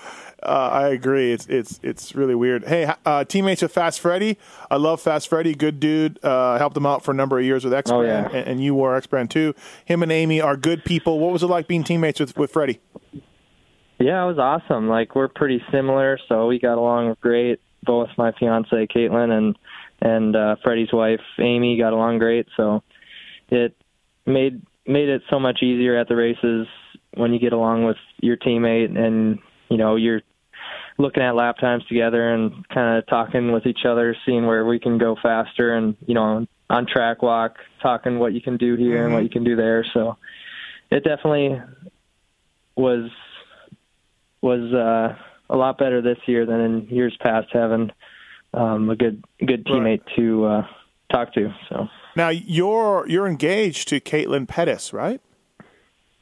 Uh, 0.43 0.69
I 0.71 0.87
agree. 0.89 1.31
It's 1.31 1.47
it's 1.47 1.79
it's 1.81 2.13
really 2.13 2.35
weird. 2.35 2.65
Hey, 2.65 2.91
uh, 3.05 3.23
teammates 3.23 3.61
with 3.61 3.71
Fast 3.71 3.99
Freddy. 3.99 4.37
I 4.69 4.75
love 4.77 5.01
Fast 5.01 5.27
Freddy. 5.27 5.55
Good 5.55 5.79
dude. 5.79 6.19
Uh, 6.23 6.57
helped 6.57 6.77
him 6.77 6.85
out 6.85 7.03
for 7.03 7.11
a 7.11 7.15
number 7.15 7.39
of 7.39 7.45
years 7.45 7.63
with 7.63 7.73
X 7.73 7.89
Brand, 7.89 8.27
Oh, 8.27 8.29
yeah. 8.31 8.37
and, 8.39 8.47
and 8.49 8.63
you 8.63 8.75
were 8.75 8.95
X 8.95 9.07
Brand 9.07 9.31
too. 9.31 9.55
Him 9.85 10.03
and 10.03 10.11
Amy 10.11 10.41
are 10.41 10.55
good 10.57 10.83
people. 10.85 11.19
What 11.19 11.31
was 11.33 11.41
it 11.41 11.47
like 11.47 11.67
being 11.67 11.83
teammates 11.83 12.19
with 12.19 12.37
with 12.37 12.51
Freddie? 12.51 12.79
Yeah, 13.99 14.23
it 14.23 14.27
was 14.27 14.37
awesome. 14.37 14.89
Like 14.89 15.15
we're 15.15 15.29
pretty 15.29 15.63
similar, 15.71 16.19
so 16.27 16.47
we 16.47 16.59
got 16.59 16.77
along 16.77 17.15
great. 17.21 17.59
Both 17.83 18.09
my 18.17 18.31
fiance 18.33 18.87
Caitlin 18.87 19.31
and 19.31 19.57
and 20.01 20.35
uh, 20.35 20.55
Freddie's 20.63 20.91
wife 20.91 21.21
Amy 21.39 21.77
got 21.77 21.93
along 21.93 22.19
great. 22.19 22.47
So 22.57 22.83
it 23.49 23.75
made 24.25 24.61
made 24.87 25.09
it 25.09 25.21
so 25.29 25.39
much 25.39 25.61
easier 25.61 25.97
at 25.97 26.07
the 26.07 26.15
races 26.15 26.67
when 27.15 27.33
you 27.33 27.39
get 27.39 27.53
along 27.53 27.85
with 27.85 27.97
your 28.21 28.37
teammate 28.37 28.97
and 28.97 29.39
you 29.69 29.77
know 29.77 29.95
you're 29.95 30.21
looking 30.97 31.23
at 31.23 31.35
lap 31.35 31.57
times 31.57 31.85
together 31.87 32.33
and 32.33 32.67
kind 32.69 32.97
of 32.97 33.05
talking 33.07 33.51
with 33.51 33.65
each 33.65 33.85
other, 33.85 34.15
seeing 34.25 34.45
where 34.45 34.65
we 34.65 34.79
can 34.79 34.97
go 34.97 35.15
faster, 35.21 35.75
and 35.75 35.95
you 36.05 36.13
know 36.13 36.45
on 36.69 36.85
track 36.87 37.21
walk, 37.21 37.57
talking 37.81 38.19
what 38.19 38.33
you 38.33 38.41
can 38.41 38.57
do 38.57 38.75
here 38.75 39.05
and 39.05 39.13
what 39.13 39.23
you 39.23 39.29
can 39.29 39.43
do 39.43 39.55
there. 39.55 39.85
So 39.93 40.17
it 40.89 41.03
definitely 41.03 41.61
was 42.75 43.09
was 44.41 44.73
uh, 44.73 45.15
a 45.49 45.55
lot 45.55 45.77
better 45.77 46.01
this 46.01 46.17
year 46.27 46.45
than 46.45 46.59
in 46.59 46.87
years 46.87 47.15
past 47.19 47.47
having 47.51 47.91
um, 48.53 48.89
a 48.89 48.95
good 48.95 49.23
good 49.45 49.65
teammate 49.65 50.01
to 50.15 50.45
uh, 50.45 50.67
talk 51.11 51.33
to. 51.33 51.53
So 51.69 51.87
Now 52.15 52.29
you're 52.29 53.05
you're 53.07 53.27
engaged 53.27 53.87
to 53.89 53.99
Caitlin 53.99 54.47
Pettis, 54.47 54.93
right? 54.93 55.21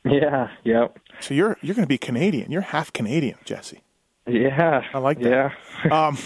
yeah, 0.06 0.50
yep, 0.64 0.98
So 1.22 1.34
you're 1.34 1.58
you're 1.62 1.76
going 1.76 1.86
to 1.86 1.90
be 1.90 1.98
Canadian. 1.98 2.52
You're 2.52 2.62
half 2.62 2.92
Canadian, 2.92 3.38
Jesse. 3.46 3.82
yeah, 4.28 4.82
I 4.94 4.98
like 4.98 5.20
that. 5.22 5.52
Yeah, 5.86 5.92
Um, 6.08 6.18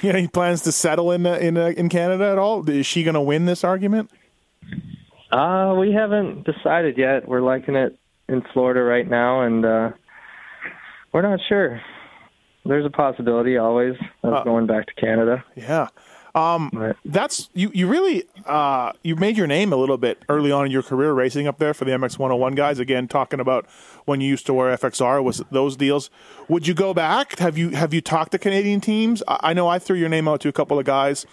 you 0.00 0.12
know, 0.12 0.18
he 0.20 0.28
plans 0.28 0.62
to 0.62 0.72
settle 0.72 1.10
in 1.10 1.26
uh, 1.26 1.34
in 1.34 1.56
uh, 1.56 1.66
in 1.76 1.88
Canada 1.88 2.30
at 2.30 2.38
all? 2.38 2.68
Is 2.68 2.86
she 2.86 3.02
going 3.02 3.14
to 3.14 3.20
win 3.20 3.46
this 3.46 3.64
argument? 3.64 4.10
uh, 5.32 5.74
we 5.78 5.92
haven't 5.92 6.44
decided 6.44 6.96
yet. 6.96 7.26
We're 7.28 7.40
liking 7.40 7.74
it 7.74 7.98
in 8.28 8.42
Florida 8.52 8.82
right 8.82 9.08
now, 9.08 9.42
and 9.42 9.64
uh, 9.64 9.90
we're 11.12 11.22
not 11.22 11.40
sure. 11.48 11.80
There's 12.64 12.86
a 12.86 12.90
possibility 12.90 13.56
always 13.58 13.94
of 14.22 14.32
Uh, 14.32 14.42
going 14.44 14.66
back 14.66 14.86
to 14.86 14.94
Canada. 14.94 15.44
Yeah. 15.56 15.88
Um, 16.34 16.70
But 16.72 16.96
that's 17.04 17.48
you. 17.54 17.70
You 17.72 17.86
really 17.86 18.24
uh, 18.44 18.92
you 19.02 19.14
made 19.14 19.36
your 19.36 19.46
name 19.46 19.72
a 19.72 19.76
little 19.76 19.96
bit 19.96 20.22
early 20.28 20.50
on 20.50 20.66
in 20.66 20.72
your 20.72 20.82
career 20.82 21.12
racing 21.12 21.46
up 21.46 21.58
there 21.58 21.72
for 21.74 21.84
the 21.84 21.92
MX 21.92 22.18
101 22.18 22.54
guys. 22.54 22.78
Again, 22.78 23.06
talking 23.06 23.38
about 23.38 23.66
when 24.04 24.20
you 24.20 24.28
used 24.28 24.46
to 24.46 24.54
wear 24.54 24.76
FXR 24.76 25.22
was 25.22 25.42
those 25.50 25.76
deals. 25.76 26.10
Would 26.48 26.66
you 26.66 26.74
go 26.74 26.92
back? 26.92 27.38
Have 27.38 27.56
you 27.56 27.70
have 27.70 27.94
you 27.94 28.00
talked 28.00 28.32
to 28.32 28.38
Canadian 28.38 28.80
teams? 28.80 29.22
I, 29.28 29.38
I 29.42 29.52
know 29.52 29.68
I 29.68 29.78
threw 29.78 29.96
your 29.96 30.08
name 30.08 30.26
out 30.26 30.40
to 30.40 30.48
a 30.48 30.52
couple 30.52 30.78
of 30.78 30.84
guys 30.84 31.24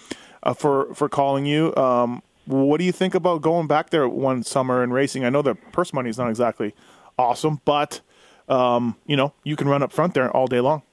uh, 0.43 0.53
for 0.53 0.93
for 0.93 1.09
calling 1.09 1.45
you. 1.45 1.75
Um, 1.75 2.21
what 2.45 2.77
do 2.77 2.83
you 2.83 2.91
think 2.91 3.15
about 3.15 3.41
going 3.41 3.67
back 3.67 3.89
there 3.89 4.07
one 4.07 4.43
summer 4.43 4.83
and 4.83 4.93
racing? 4.93 5.25
I 5.25 5.29
know 5.29 5.41
the 5.41 5.55
purse 5.55 5.93
money 5.93 6.09
is 6.09 6.17
not 6.17 6.29
exactly 6.29 6.75
awesome, 7.17 7.61
but 7.65 8.01
um, 8.49 8.97
you 9.07 9.15
know 9.15 9.33
you 9.43 9.55
can 9.55 9.67
run 9.67 9.81
up 9.81 9.91
front 9.91 10.13
there 10.13 10.29
all 10.29 10.47
day 10.47 10.59
long. 10.59 10.83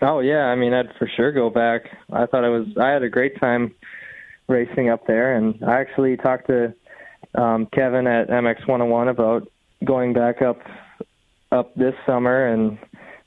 Oh 0.00 0.20
yeah, 0.20 0.44
I 0.46 0.54
mean 0.54 0.72
I'd 0.72 0.94
for 0.98 1.08
sure 1.16 1.32
go 1.32 1.50
back. 1.50 1.82
I 2.12 2.26
thought 2.26 2.44
it 2.44 2.48
was 2.50 2.66
I 2.80 2.88
had 2.90 3.02
a 3.02 3.08
great 3.08 3.38
time 3.40 3.74
racing 4.46 4.88
up 4.88 5.06
there 5.06 5.34
and 5.36 5.62
I 5.64 5.80
actually 5.80 6.16
talked 6.16 6.46
to 6.48 6.72
um 7.34 7.66
Kevin 7.72 8.06
at 8.06 8.28
MX 8.28 8.66
101 8.66 9.08
about 9.08 9.50
going 9.84 10.12
back 10.12 10.40
up 10.42 10.60
up 11.50 11.74
this 11.74 11.94
summer 12.06 12.46
and 12.46 12.78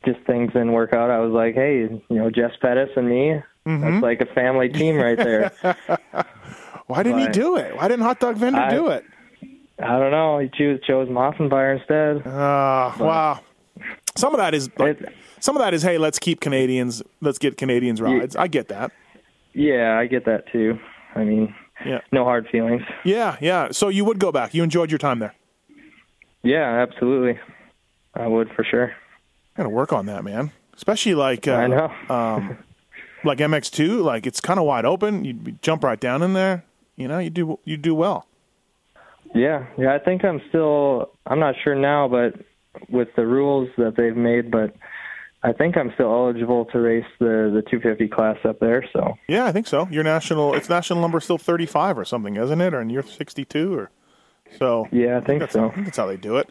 just 0.06 0.20
things 0.26 0.48
didn't 0.54 0.72
work 0.72 0.94
out. 0.94 1.10
I 1.12 1.20
was 1.20 1.32
like, 1.32 1.54
"Hey, 1.56 1.80
you 1.82 2.02
know, 2.10 2.30
Jess 2.32 2.52
Pettis 2.62 2.90
and 2.96 3.08
me, 3.10 3.42
that's 3.66 4.02
like 4.02 4.22
a 4.22 4.26
family 4.34 4.70
team 4.70 4.96
right 4.98 5.18
there." 5.18 5.52
Why 6.88 7.04
didn't 7.04 7.20
he 7.20 7.28
do 7.28 7.56
it? 7.58 7.76
Why 7.76 7.88
didn't 7.88 8.04
Hot 8.04 8.20
Dog 8.20 8.36
Vendor 8.38 8.60
I- 8.60 8.70
do 8.70 8.88
it? 8.90 9.06
I 9.80 9.98
don't 9.98 10.12
know. 10.12 10.38
He 10.40 10.48
chose 10.50 10.80
chose 10.86 11.08
Mossenfire 11.08 11.78
instead. 11.80 12.28
Uh, 12.28 12.92
wow. 13.00 13.40
Some 14.16 14.34
of 14.34 14.38
that 14.40 14.54
is 14.54 14.70
like, 14.78 15.02
It- 15.02 15.14
some 15.42 15.58
of 15.58 15.62
that 15.62 15.74
is 15.74 15.82
hey, 15.84 15.98
let's 15.98 16.18
keep 16.20 16.40
Canadians, 16.40 17.04
let's 17.20 17.38
get 17.38 17.58
Canadians 17.58 18.00
rides. 18.02 18.36
I 18.38 18.48
get 18.48 18.70
that. 18.70 18.92
yeah, 19.54 19.98
I 20.00 20.06
get 20.08 20.24
that 20.26 20.50
too. 20.52 20.80
I 21.16 21.26
mean, 21.26 21.54
Yeah. 21.86 22.00
no 22.14 22.24
hard 22.24 22.48
feelings. 22.50 22.84
Yeah, 23.04 23.36
yeah. 23.42 23.72
So 23.72 23.90
you 23.90 24.06
would 24.06 24.18
go 24.20 24.32
back. 24.32 24.54
You 24.54 24.64
enjoyed 24.64 24.90
your 24.90 24.98
time 24.98 25.20
there. 25.20 25.36
Yeah, 26.44 26.82
absolutely. 26.82 27.40
I 28.16 28.28
would 28.28 28.50
for 28.56 28.64
sure. 28.64 28.94
Got 29.58 29.64
to 29.64 29.70
work 29.70 29.92
on 29.94 30.06
that, 30.06 30.24
man. 30.24 30.52
Especially 30.74 31.14
like 31.16 31.48
uh, 31.48 31.54
I 31.56 31.68
know. 31.68 31.92
um, 32.10 32.58
like 33.24 33.38
MX2, 33.40 34.02
like 34.04 34.26
it's 34.26 34.40
kind 34.42 34.60
of 34.60 34.66
wide 34.66 34.86
open. 34.86 35.26
You 35.26 35.34
jump 35.62 35.84
right 35.84 36.00
down 36.00 36.24
in 36.24 36.34
there. 36.34 36.64
You 36.96 37.08
know, 37.08 37.20
you 37.20 37.30
do 37.30 37.60
you 37.66 37.78
do 37.78 37.94
well. 37.94 38.26
Yeah, 39.36 39.66
yeah. 39.78 39.94
I 39.94 40.00
think 40.00 40.24
I'm 40.26 40.42
still. 40.50 41.12
I'm 41.26 41.40
not 41.40 41.56
sure 41.64 41.76
now, 41.76 42.08
but 42.08 42.34
with 42.90 43.10
the 43.16 43.26
rules 43.26 43.70
that 43.78 43.96
they've 43.96 44.16
made, 44.16 44.50
but 44.52 44.74
I 45.44 45.54
think 45.54 45.76
I'm 45.76 45.92
still 45.96 46.12
eligible 46.12 46.66
to 46.66 46.80
race 46.80 47.06
the 47.20 47.52
the 47.54 47.64
250 47.70 48.08
class 48.10 48.38
up 48.46 48.60
there. 48.60 48.88
So 48.94 49.18
Yeah, 49.28 49.46
I 49.46 49.52
think 49.52 49.68
so. 49.68 49.88
Your 49.90 50.04
national, 50.04 50.54
it's 50.54 50.70
national 50.70 51.02
number 51.02 51.20
still 51.20 51.38
35 51.38 51.98
or 51.98 52.06
something, 52.06 52.36
isn't 52.36 52.62
it? 52.62 52.74
Or 52.74 52.80
and 52.80 52.92
you're 52.92 53.04
62 53.04 53.74
or 53.74 53.92
so. 54.58 54.88
yeah, 54.92 55.18
I 55.18 55.22
think 55.22 55.40
That's, 55.40 55.54
so. 55.54 55.68
I 55.68 55.72
think 55.72 55.86
that's 55.88 55.98
how 55.98 56.08
they 56.08 56.18
do 56.18 56.38
it. 56.38 56.50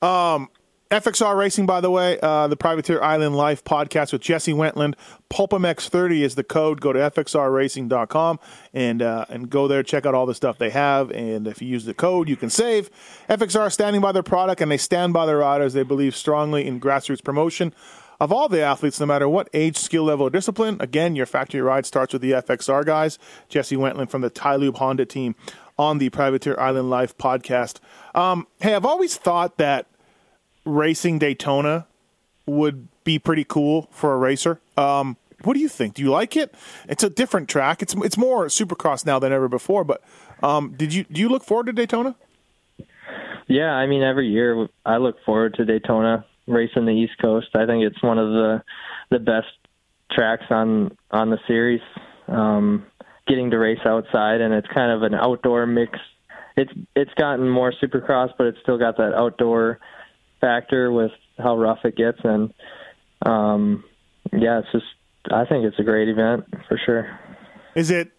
Um, 0.00 0.48
FXR 0.92 1.38
Racing, 1.38 1.64
by 1.64 1.80
the 1.80 1.90
way, 1.90 2.18
uh, 2.22 2.48
the 2.48 2.56
Privateer 2.56 3.00
Island 3.00 3.34
Life 3.34 3.64
podcast 3.64 4.12
with 4.12 4.20
Jesse 4.20 4.52
Wentland. 4.52 4.94
PulpMX30 5.30 6.20
is 6.20 6.34
the 6.34 6.44
code. 6.44 6.82
Go 6.82 6.92
to 6.92 6.98
fxrracing.com 6.98 8.38
and 8.74 9.00
uh, 9.00 9.24
and 9.30 9.48
go 9.48 9.66
there. 9.68 9.82
Check 9.82 10.04
out 10.04 10.14
all 10.14 10.26
the 10.26 10.34
stuff 10.34 10.58
they 10.58 10.68
have. 10.68 11.10
And 11.12 11.46
if 11.46 11.62
you 11.62 11.68
use 11.68 11.86
the 11.86 11.94
code, 11.94 12.28
you 12.28 12.36
can 12.36 12.50
save. 12.50 12.90
FXR 13.30 13.72
standing 13.72 14.02
by 14.02 14.12
their 14.12 14.22
product 14.22 14.60
and 14.60 14.70
they 14.70 14.76
stand 14.76 15.14
by 15.14 15.24
their 15.24 15.38
riders. 15.38 15.72
They 15.72 15.82
believe 15.82 16.14
strongly 16.14 16.66
in 16.66 16.78
grassroots 16.78 17.24
promotion 17.24 17.72
of 18.22 18.30
all 18.30 18.48
the 18.48 18.60
athletes, 18.60 19.00
no 19.00 19.06
matter 19.06 19.28
what 19.28 19.50
age, 19.52 19.76
skill 19.76 20.04
level, 20.04 20.28
or 20.28 20.30
discipline. 20.30 20.76
Again, 20.78 21.16
your 21.16 21.26
factory 21.26 21.60
ride 21.60 21.84
starts 21.84 22.12
with 22.12 22.22
the 22.22 22.30
FXR 22.30 22.86
guys. 22.86 23.18
Jesse 23.48 23.76
Wentland 23.76 24.12
from 24.12 24.20
the 24.20 24.30
Ti-Lube 24.30 24.76
Honda 24.76 25.04
team 25.04 25.34
on 25.76 25.98
the 25.98 26.08
Privateer 26.08 26.54
Island 26.56 26.88
Life 26.88 27.18
podcast. 27.18 27.80
Um, 28.14 28.46
hey, 28.60 28.76
I've 28.76 28.86
always 28.86 29.16
thought 29.16 29.58
that 29.58 29.88
racing 30.64 31.18
Daytona 31.18 31.88
would 32.46 32.86
be 33.02 33.18
pretty 33.18 33.42
cool 33.42 33.88
for 33.90 34.14
a 34.14 34.18
racer. 34.18 34.60
Um, 34.76 35.16
what 35.42 35.54
do 35.54 35.60
you 35.60 35.68
think? 35.68 35.94
Do 35.94 36.02
you 36.02 36.10
like 36.12 36.36
it? 36.36 36.54
It's 36.88 37.02
a 37.02 37.10
different 37.10 37.48
track. 37.48 37.82
It's 37.82 37.94
it's 37.94 38.16
more 38.16 38.46
Supercross 38.46 39.04
now 39.04 39.18
than 39.18 39.32
ever 39.32 39.48
before. 39.48 39.82
But 39.82 40.00
um, 40.44 40.74
did 40.76 40.94
you 40.94 41.02
do 41.10 41.20
you 41.20 41.28
look 41.28 41.42
forward 41.42 41.66
to 41.66 41.72
Daytona? 41.72 42.14
Yeah, 43.48 43.72
I 43.72 43.88
mean 43.88 44.04
every 44.04 44.28
year 44.28 44.68
I 44.86 44.98
look 44.98 45.16
forward 45.24 45.54
to 45.54 45.64
Daytona 45.64 46.24
racing 46.46 46.86
the 46.86 46.92
East 46.92 47.14
Coast. 47.20 47.48
I 47.54 47.66
think 47.66 47.84
it's 47.84 48.02
one 48.02 48.18
of 48.18 48.28
the 48.30 48.62
the 49.10 49.18
best 49.18 49.48
tracks 50.10 50.44
on 50.50 50.96
on 51.10 51.30
the 51.30 51.38
series. 51.46 51.82
Um, 52.28 52.86
getting 53.26 53.50
to 53.50 53.58
race 53.58 53.78
outside 53.84 54.40
and 54.40 54.52
it's 54.52 54.66
kind 54.74 54.90
of 54.90 55.02
an 55.02 55.14
outdoor 55.14 55.66
mix. 55.66 55.98
It's 56.56 56.72
it's 56.94 57.12
gotten 57.14 57.48
more 57.48 57.72
Supercross, 57.82 58.30
but 58.36 58.48
it's 58.48 58.58
still 58.62 58.78
got 58.78 58.96
that 58.96 59.14
outdoor 59.14 59.78
factor 60.40 60.90
with 60.90 61.12
how 61.38 61.56
rough 61.56 61.78
it 61.84 61.96
gets 61.96 62.18
and 62.24 62.52
um, 63.24 63.84
yeah, 64.32 64.58
it's 64.58 64.72
just 64.72 64.84
I 65.30 65.44
think 65.44 65.64
it's 65.64 65.78
a 65.78 65.84
great 65.84 66.08
event 66.08 66.44
for 66.68 66.78
sure. 66.84 67.18
Is 67.74 67.90
it 67.90 68.12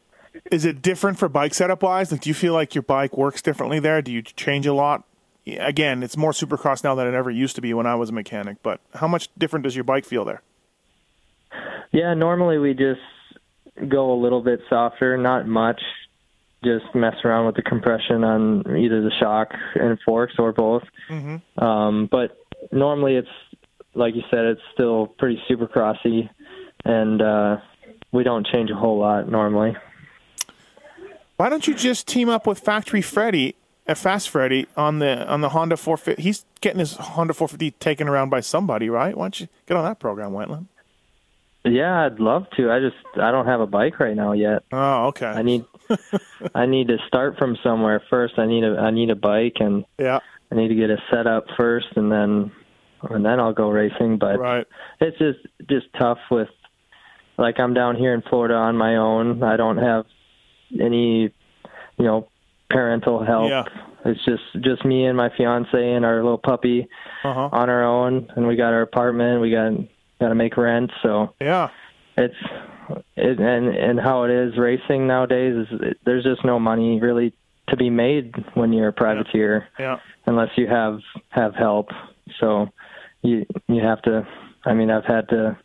is 0.51 0.65
it 0.65 0.81
different 0.81 1.19
for 1.19 1.29
bike 1.29 1.53
setup 1.53 1.83
wise? 1.83 2.11
Like, 2.11 2.21
do 2.21 2.29
you 2.29 2.33
feel 2.33 2.53
like 2.53 2.73
your 2.73 2.81
bike 2.81 3.17
works 3.17 3.41
differently 3.41 3.79
there? 3.79 4.01
Do 4.01 4.11
you 4.11 4.21
change 4.21 4.65
a 4.65 4.73
lot? 4.73 5.03
Yeah, 5.45 5.67
Again, 5.67 6.03
it's 6.03 6.15
more 6.15 6.31
Supercross 6.31 6.83
now 6.83 6.95
than 6.95 7.07
it 7.07 7.13
ever 7.13 7.29
used 7.29 7.55
to 7.55 7.61
be 7.61 7.73
when 7.73 7.85
I 7.85 7.95
was 7.95 8.09
a 8.09 8.13
mechanic. 8.13 8.57
But 8.63 8.79
how 8.93 9.07
much 9.07 9.29
different 9.37 9.63
does 9.63 9.75
your 9.75 9.83
bike 9.83 10.05
feel 10.05 10.25
there? 10.25 10.41
Yeah, 11.91 12.13
normally 12.13 12.57
we 12.57 12.73
just 12.73 13.01
go 13.89 14.13
a 14.13 14.19
little 14.19 14.41
bit 14.41 14.61
softer, 14.69 15.17
not 15.17 15.47
much. 15.47 15.81
Just 16.63 16.85
mess 16.95 17.15
around 17.25 17.45
with 17.45 17.55
the 17.55 17.61
compression 17.61 18.23
on 18.23 18.77
either 18.77 19.01
the 19.01 19.11
shock 19.19 19.49
and 19.75 19.99
forks 20.05 20.35
or 20.39 20.53
both. 20.53 20.83
Mm-hmm. 21.09 21.63
Um, 21.63 22.07
but 22.09 22.37
normally 22.71 23.15
it's 23.15 23.27
like 23.95 24.15
you 24.15 24.23
said, 24.31 24.45
it's 24.45 24.61
still 24.73 25.07
pretty 25.07 25.41
supercrossy, 25.49 26.29
and 26.85 27.21
uh, 27.21 27.57
we 28.11 28.23
don't 28.23 28.47
change 28.47 28.69
a 28.71 28.75
whole 28.75 28.99
lot 28.99 29.29
normally. 29.29 29.75
Why 31.37 31.49
don't 31.49 31.67
you 31.67 31.73
just 31.73 32.07
team 32.07 32.29
up 32.29 32.47
with 32.47 32.59
Factory 32.59 33.01
Freddy 33.01 33.55
at 33.87 33.97
Fast 33.97 34.29
Freddy 34.29 34.67
on 34.77 34.99
the 34.99 35.27
on 35.27 35.41
the 35.41 35.49
Honda 35.49 35.77
450? 35.77 36.21
He's 36.21 36.45
getting 36.61 36.79
his 36.79 36.93
Honda 36.93 37.33
450 37.33 37.71
taken 37.79 38.07
around 38.07 38.29
by 38.29 38.39
somebody, 38.39 38.89
right? 38.89 39.15
Why 39.15 39.25
don't 39.25 39.39
you 39.39 39.47
get 39.65 39.77
on 39.77 39.83
that 39.85 39.99
program, 39.99 40.33
Wentland? 40.33 40.67
Yeah, 41.65 42.05
I'd 42.05 42.19
love 42.19 42.45
to. 42.57 42.71
I 42.71 42.79
just 42.79 42.95
I 43.15 43.31
don't 43.31 43.45
have 43.45 43.61
a 43.61 43.67
bike 43.67 43.99
right 43.99 44.15
now 44.15 44.33
yet. 44.33 44.63
Oh, 44.71 45.07
okay. 45.07 45.27
I 45.27 45.41
need 45.43 45.65
I 46.55 46.65
need 46.65 46.89
to 46.89 46.97
start 47.07 47.37
from 47.37 47.57
somewhere 47.63 48.01
first. 48.09 48.37
I 48.37 48.45
need 48.45 48.63
a 48.65 48.77
I 48.77 48.91
need 48.91 49.09
a 49.09 49.15
bike 49.15 49.57
and 49.59 49.85
yeah, 49.97 50.19
I 50.51 50.55
need 50.55 50.67
to 50.69 50.75
get 50.75 50.89
a 50.89 50.97
setup 51.09 51.45
first 51.55 51.87
and 51.95 52.11
then 52.11 52.51
and 53.09 53.25
then 53.25 53.39
I'll 53.39 53.53
go 53.53 53.69
racing. 53.69 54.17
But 54.17 54.39
right. 54.39 54.67
it's 54.99 55.17
just 55.17 55.39
just 55.69 55.85
tough 55.97 56.19
with 56.29 56.49
like 57.37 57.59
I'm 57.59 57.73
down 57.73 57.95
here 57.95 58.13
in 58.13 58.23
Florida 58.23 58.55
on 58.55 58.75
my 58.75 58.97
own. 58.97 59.41
I 59.41 59.55
don't 59.55 59.77
have 59.77 60.05
any 60.73 61.33
you 61.97 62.05
know 62.05 62.27
parental 62.73 63.23
help. 63.23 63.49
Yeah. 63.49 63.63
It's 64.05 64.23
just 64.25 64.43
just 64.61 64.83
me 64.83 65.05
and 65.05 65.15
my 65.15 65.29
fiance 65.37 65.69
and 65.93 66.03
our 66.05 66.15
little 66.23 66.37
puppy 66.37 66.87
Uh-huh. 67.23 67.49
on 67.53 67.69
our 67.69 67.83
own, 67.85 68.27
and 68.35 68.45
we 68.47 68.55
got 68.57 68.73
our 68.73 68.81
apartment. 68.81 69.39
We 69.41 69.51
got 69.51 69.71
got 70.19 70.29
to 70.29 70.35
make 70.35 70.57
rent, 70.57 70.91
so 71.01 71.33
Yeah. 71.39 71.69
it's 72.17 72.35
it, 73.15 73.39
and 73.39 73.67
and 73.69 73.99
how 73.99 74.23
it 74.23 74.31
is 74.31 74.57
racing 74.57 75.07
nowadays 75.07 75.55
is 75.55 75.67
it, 75.81 75.97
there's 76.05 76.23
just 76.25 76.43
no 76.43 76.59
money 76.59 76.99
really 76.99 77.31
to 77.69 77.77
be 77.77 77.89
made 77.89 78.35
when 78.55 78.73
you're 78.73 78.89
a 78.89 78.93
privateer 78.93 79.69
Yeah. 79.79 79.99
unless 80.25 80.49
you 80.57 80.67
have 80.67 80.99
have 81.29 81.55
help. 81.55 81.89
So 82.41 82.67
you 83.21 83.45
you 83.69 83.81
have 83.81 84.01
to. 84.01 84.27
I 84.65 84.73
mean, 84.73 84.91
I've 84.91 85.05
had 85.05 85.29
to 85.29 85.57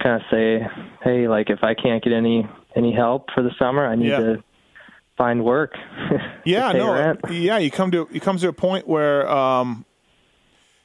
kind 0.00 0.16
of 0.16 0.22
say, 0.30 0.66
hey, 1.02 1.26
like 1.28 1.50
if 1.50 1.62
I 1.64 1.74
can't 1.74 2.02
get 2.04 2.12
any 2.12 2.46
any 2.76 2.92
help 2.92 3.30
for 3.34 3.42
the 3.42 3.50
summer, 3.58 3.84
I 3.86 3.96
need 3.96 4.08
Yeah. 4.10 4.18
to 4.20 4.44
find 5.16 5.44
work. 5.44 5.76
Yeah, 6.44 6.72
no, 6.72 6.92
rent. 6.92 7.20
yeah. 7.30 7.58
You 7.58 7.70
come 7.70 7.92
to 7.92 8.08
you 8.10 8.20
comes 8.20 8.40
to 8.40 8.48
a 8.48 8.52
point 8.52 8.88
where 8.88 9.30
um, 9.30 9.84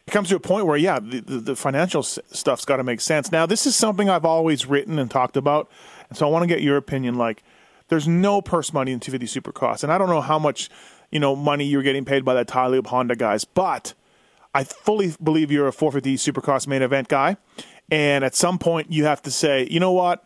it 0.05 0.12
comes 0.12 0.29
to 0.29 0.36
a 0.36 0.39
point 0.39 0.67
where 0.67 0.77
yeah, 0.77 1.00
the, 1.00 1.19
the, 1.19 1.38
the 1.39 1.55
financial 1.55 2.01
s- 2.01 2.19
stuff's 2.31 2.63
got 2.63 2.77
to 2.77 2.84
make 2.84 3.01
sense. 3.01 3.31
Now, 3.31 3.48
this 3.48 3.65
is 3.65 3.75
something 3.75 4.07
I've 4.07 4.24
always 4.24 4.67
written 4.67 5.00
and 5.00 5.10
talked 5.10 5.36
about, 5.36 5.67
and 6.10 6.17
so 6.17 6.27
I 6.27 6.29
want 6.29 6.43
to 6.43 6.48
get 6.48 6.62
your 6.62 6.77
opinion. 6.77 7.15
Like, 7.15 7.41
there's 7.88 8.07
no 8.07 8.39
purse 8.39 8.72
money 8.72 8.91
in 8.91 9.00
250 9.00 9.41
Supercross, 9.41 9.81
and 9.81 9.91
I 9.91 9.98
don't 9.98 10.10
know 10.10 10.22
how 10.22 10.38
much 10.38 10.69
you 11.10 11.19
know 11.19 11.36
money 11.36 11.65
you're 11.65 11.81
getting 11.81 12.05
paid 12.05 12.24
by 12.24 12.36
the 12.36 12.46
Ti-Lube 12.46 12.86
Honda 12.86 13.15
guys, 13.15 13.43
but 13.46 13.96
I 14.53 14.63
fully 14.63 15.15
believe 15.24 15.51
you're 15.51 15.67
a 15.67 15.74
450 15.74 16.17
Supercross 16.31 16.67
main 16.67 16.84
event 16.84 17.07
guy, 17.07 17.38
and 17.89 18.24
at 18.24 18.36
some 18.36 18.60
point 18.60 18.91
you 18.91 19.05
have 19.05 19.24
to 19.24 19.31
say, 19.31 19.67
you 19.72 19.79
know 19.79 19.91
what, 19.91 20.24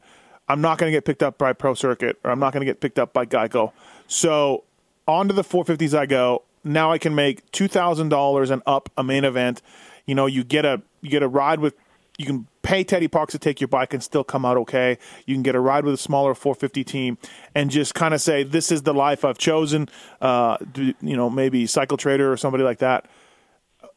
I'm 0.51 0.60
not 0.60 0.77
going 0.77 0.91
to 0.91 0.96
get 0.96 1.05
picked 1.05 1.24
up 1.24 1.38
by 1.38 1.53
Pro 1.53 1.74
Circuit, 1.74 2.20
or 2.25 2.31
I'm 2.31 2.39
not 2.39 2.51
going 2.51 2.60
to 2.60 2.65
get 2.65 2.81
picked 2.81 3.00
up 3.00 3.13
by 3.13 3.25
Geico. 3.25 3.72
So 4.08 4.65
onto 5.08 5.34
the 5.34 5.43
450s 5.43 5.98
I 5.98 6.05
go. 6.05 6.43
Now 6.65 6.91
I 6.91 6.98
can 6.98 7.15
make 7.15 7.50
two 7.51 7.70
thousand 7.70 8.10
dollars 8.10 8.50
and 8.51 8.62
up 8.65 8.89
a 8.98 9.03
main 9.03 9.24
event. 9.24 9.62
You 10.05 10.13
know, 10.13 10.25
you 10.25 10.43
get 10.43 10.65
a 10.65 10.81
you 11.01 11.10
get 11.10 11.24
a 11.24 11.27
ride 11.27 11.60
with 11.60 11.74
you 12.17 12.25
can 12.25 12.48
pay 12.63 12.84
Teddy 12.84 13.08
Parks 13.08 13.31
to 13.31 13.39
take 13.39 13.62
your 13.62 13.70
bike 13.70 13.93
and 13.93 14.03
still 14.03 14.24
come 14.24 14.46
out 14.46 14.58
okay. 14.58 14.98
You 15.25 15.34
can 15.34 15.41
get 15.41 15.55
a 15.55 15.60
ride 15.60 15.86
with 15.86 15.93
a 15.93 15.98
smaller 15.98 16.36
450 16.36 16.84
team 16.84 17.17
and 17.55 17.72
just 17.72 17.96
kind 17.96 18.13
of 18.13 18.22
say, 18.22 18.43
"This 18.43 18.72
is 18.72 18.84
the 18.84 18.93
life 18.93 19.24
I've 19.24 19.39
chosen." 19.39 19.88
Uh, 20.20 20.58
do, 20.72 20.93
you 21.01 21.15
know, 21.15 21.29
maybe 21.29 21.65
Cycle 21.65 21.98
Trader 21.98 22.31
or 22.31 22.38
somebody 22.38 22.63
like 22.63 22.79
that. 22.79 23.05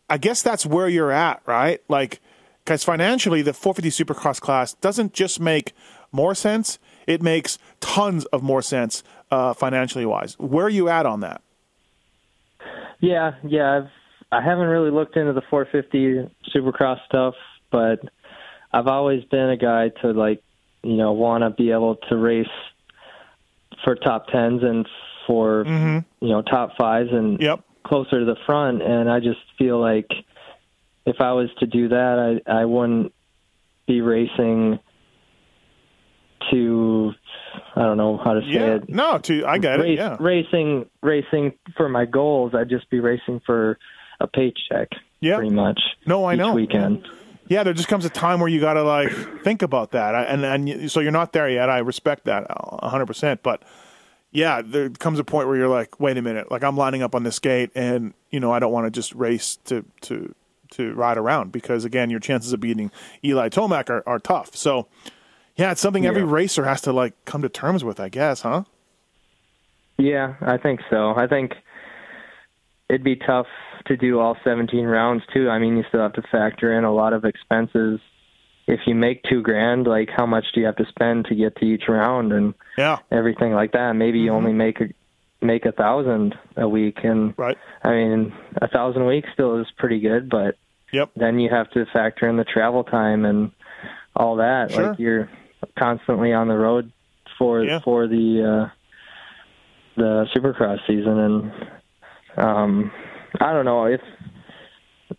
I 0.08 0.16
guess 0.18 0.40
that's 0.40 0.64
where 0.64 0.88
you're 0.88 1.12
at, 1.12 1.42
right? 1.46 1.82
Like, 1.88 2.20
because 2.64 2.82
financially, 2.82 3.42
the 3.42 3.52
450 3.52 4.04
Supercross 4.04 4.40
class 4.40 4.72
doesn't 4.74 5.12
just 5.12 5.38
make 5.40 5.74
more 6.14 6.34
sense; 6.34 6.78
it 7.06 7.20
makes 7.20 7.58
tons 7.80 8.24
of 8.26 8.42
more 8.42 8.62
sense 8.62 9.02
uh, 9.30 9.52
financially 9.52 10.06
wise. 10.06 10.34
Where 10.38 10.64
are 10.66 10.70
you 10.70 10.88
at 10.88 11.04
on 11.04 11.20
that? 11.20 11.42
Yeah, 13.00 13.32
yeah. 13.46 13.76
I've 13.82 13.90
I 14.32 14.42
haven't 14.42 14.66
really 14.66 14.90
looked 14.90 15.16
into 15.16 15.32
the 15.32 15.42
450 15.50 16.30
Supercross 16.54 17.04
stuff, 17.06 17.34
but 17.70 18.00
I've 18.72 18.86
always 18.88 19.22
been 19.24 19.50
a 19.50 19.56
guy 19.56 19.90
to 20.02 20.12
like, 20.12 20.42
you 20.82 20.96
know, 20.96 21.12
want 21.12 21.42
to 21.44 21.50
be 21.50 21.70
able 21.70 21.96
to 22.08 22.16
race 22.16 22.46
for 23.84 23.94
top 23.94 24.28
tens 24.28 24.62
and 24.62 24.88
for 25.26 25.64
you 25.66 26.28
know 26.28 26.42
top 26.42 26.76
fives 26.76 27.10
and 27.12 27.40
Yep. 27.40 27.60
closer 27.84 28.20
to 28.20 28.24
the 28.24 28.36
front. 28.46 28.82
And 28.82 29.10
I 29.10 29.20
just 29.20 29.40
feel 29.58 29.78
like 29.80 30.10
if 31.06 31.20
I 31.20 31.32
was 31.32 31.50
to 31.60 31.66
do 31.66 31.88
that, 31.88 32.40
I 32.46 32.60
I 32.60 32.64
wouldn't 32.64 33.12
be 33.86 34.00
racing 34.00 34.78
to 36.50 37.12
I 37.76 37.82
don't 37.82 37.96
know 37.96 38.16
how 38.16 38.34
to 38.34 38.40
say 38.42 38.48
Yeah. 38.48 38.74
it 38.76 38.88
No, 38.88 39.18
to 39.18 39.44
I 39.46 39.58
get 39.58 39.80
it. 39.80 39.96
Yeah. 39.98 40.16
racing 40.20 40.86
racing 41.02 41.52
for 41.76 41.88
my 41.88 42.04
goals 42.04 42.52
i'd 42.54 42.68
just 42.68 42.88
be 42.90 43.00
racing 43.00 43.40
for 43.46 43.78
a 44.20 44.26
paycheck 44.26 44.88
Yeah. 45.20 45.36
pretty 45.36 45.50
much 45.54 45.80
No, 46.06 46.24
I 46.24 46.34
each 46.34 46.38
know. 46.38 46.54
weekend 46.54 47.06
Yeah, 47.48 47.62
there 47.62 47.74
just 47.74 47.88
comes 47.88 48.04
a 48.06 48.10
time 48.10 48.40
where 48.40 48.48
you 48.48 48.58
got 48.60 48.74
to 48.74 48.82
like 48.82 49.10
think 49.42 49.60
about 49.62 49.90
that, 49.90 50.14
I, 50.14 50.22
and 50.24 50.44
and 50.46 50.90
so 50.90 51.00
you're 51.00 51.12
not 51.12 51.34
there 51.34 51.46
yet. 51.48 51.68
I 51.68 51.78
respect 51.80 52.24
that 52.24 52.46
a 52.48 52.88
hundred 52.88 53.04
percent, 53.04 53.42
but 53.42 53.62
yeah, 54.32 54.62
there 54.64 54.88
comes 54.88 55.18
a 55.18 55.24
point 55.24 55.46
where 55.46 55.56
you're 55.56 55.68
like, 55.68 56.00
wait 56.00 56.16
a 56.16 56.22
minute, 56.22 56.50
like 56.50 56.64
I'm 56.64 56.76
lining 56.78 57.02
up 57.02 57.14
on 57.14 57.22
this 57.22 57.38
gate, 57.38 57.70
and 57.74 58.14
you 58.30 58.40
know 58.40 58.50
I 58.50 58.60
don't 58.60 58.72
want 58.72 58.86
to 58.86 58.90
just 58.90 59.14
race 59.14 59.58
to 59.66 59.84
to 60.02 60.34
to 60.70 60.94
ride 60.94 61.18
around 61.18 61.52
because 61.52 61.84
again, 61.84 62.08
your 62.08 62.18
chances 62.18 62.54
of 62.54 62.60
beating 62.60 62.90
Eli 63.22 63.50
Tomac 63.50 63.90
are, 63.90 64.02
are 64.06 64.18
tough. 64.18 64.56
So 64.56 64.86
yeah, 65.56 65.70
it's 65.72 65.80
something 65.80 66.04
every 66.06 66.22
Yeah. 66.22 66.30
racer 66.32 66.64
has 66.64 66.80
to 66.82 66.92
like 66.92 67.12
come 67.24 67.42
to 67.42 67.48
terms 67.48 67.84
with, 67.84 68.00
I 68.00 68.08
guess, 68.08 68.42
huh? 68.42 68.64
yeah 69.96 70.34
i 70.40 70.56
think 70.56 70.80
so 70.90 71.14
i 71.14 71.28
think 71.28 71.52
it'd 72.88 73.04
be 73.04 73.14
tough 73.14 73.46
to 73.86 73.96
do 73.96 74.18
all 74.18 74.36
17 74.42 74.84
rounds 74.86 75.22
too 75.32 75.48
i 75.48 75.58
mean 75.60 75.76
you 75.76 75.84
still 75.88 76.00
have 76.00 76.12
to 76.14 76.22
factor 76.32 76.76
in 76.76 76.82
a 76.82 76.92
lot 76.92 77.12
of 77.12 77.24
expenses 77.24 78.00
if 78.66 78.80
you 78.86 78.94
make 78.96 79.22
two 79.22 79.40
grand 79.40 79.86
like 79.86 80.08
how 80.10 80.26
much 80.26 80.46
do 80.52 80.58
you 80.60 80.66
have 80.66 80.74
to 80.74 80.86
spend 80.88 81.26
to 81.26 81.36
get 81.36 81.54
to 81.56 81.64
each 81.64 81.84
round 81.88 82.32
and 82.32 82.54
Yeah, 82.76 82.98
everything 83.12 83.52
like 83.52 83.70
that 83.72 83.92
maybe 83.92 84.18
you 84.18 84.30
mm-hmm. 84.32 84.36
only 84.36 84.52
make 84.52 84.80
a 84.80 84.88
make 85.40 85.64
a 85.64 85.70
thousand 85.72 86.34
a 86.56 86.68
week 86.68 86.98
and 87.04 87.32
right. 87.36 87.56
i 87.84 87.90
mean 87.90 88.32
a 88.60 88.66
thousand 88.66 89.02
a 89.02 89.06
week 89.06 89.26
still 89.32 89.60
is 89.60 89.66
pretty 89.78 90.00
good 90.00 90.28
but 90.28 90.56
Yep. 90.92 91.10
then 91.16 91.38
you 91.38 91.50
have 91.50 91.70
to 91.72 91.86
factor 91.92 92.28
in 92.28 92.36
the 92.36 92.44
travel 92.44 92.82
time 92.84 93.24
and 93.24 93.50
all 94.14 94.36
that. 94.36 94.70
Sure. 94.70 94.90
Like 94.90 94.98
you're 95.00 95.28
constantly 95.78 96.32
on 96.32 96.48
the 96.48 96.56
road 96.56 96.92
for 97.38 97.62
Yeah. 97.64 97.80
for 97.80 98.06
the 98.06 98.68
uh, 98.68 98.70
the 99.96 100.26
Supercross 100.34 100.78
season, 100.86 101.18
and 101.18 101.52
um, 102.36 102.92
I 103.40 103.52
don't 103.52 103.64
know 103.64 103.84
if 103.86 104.00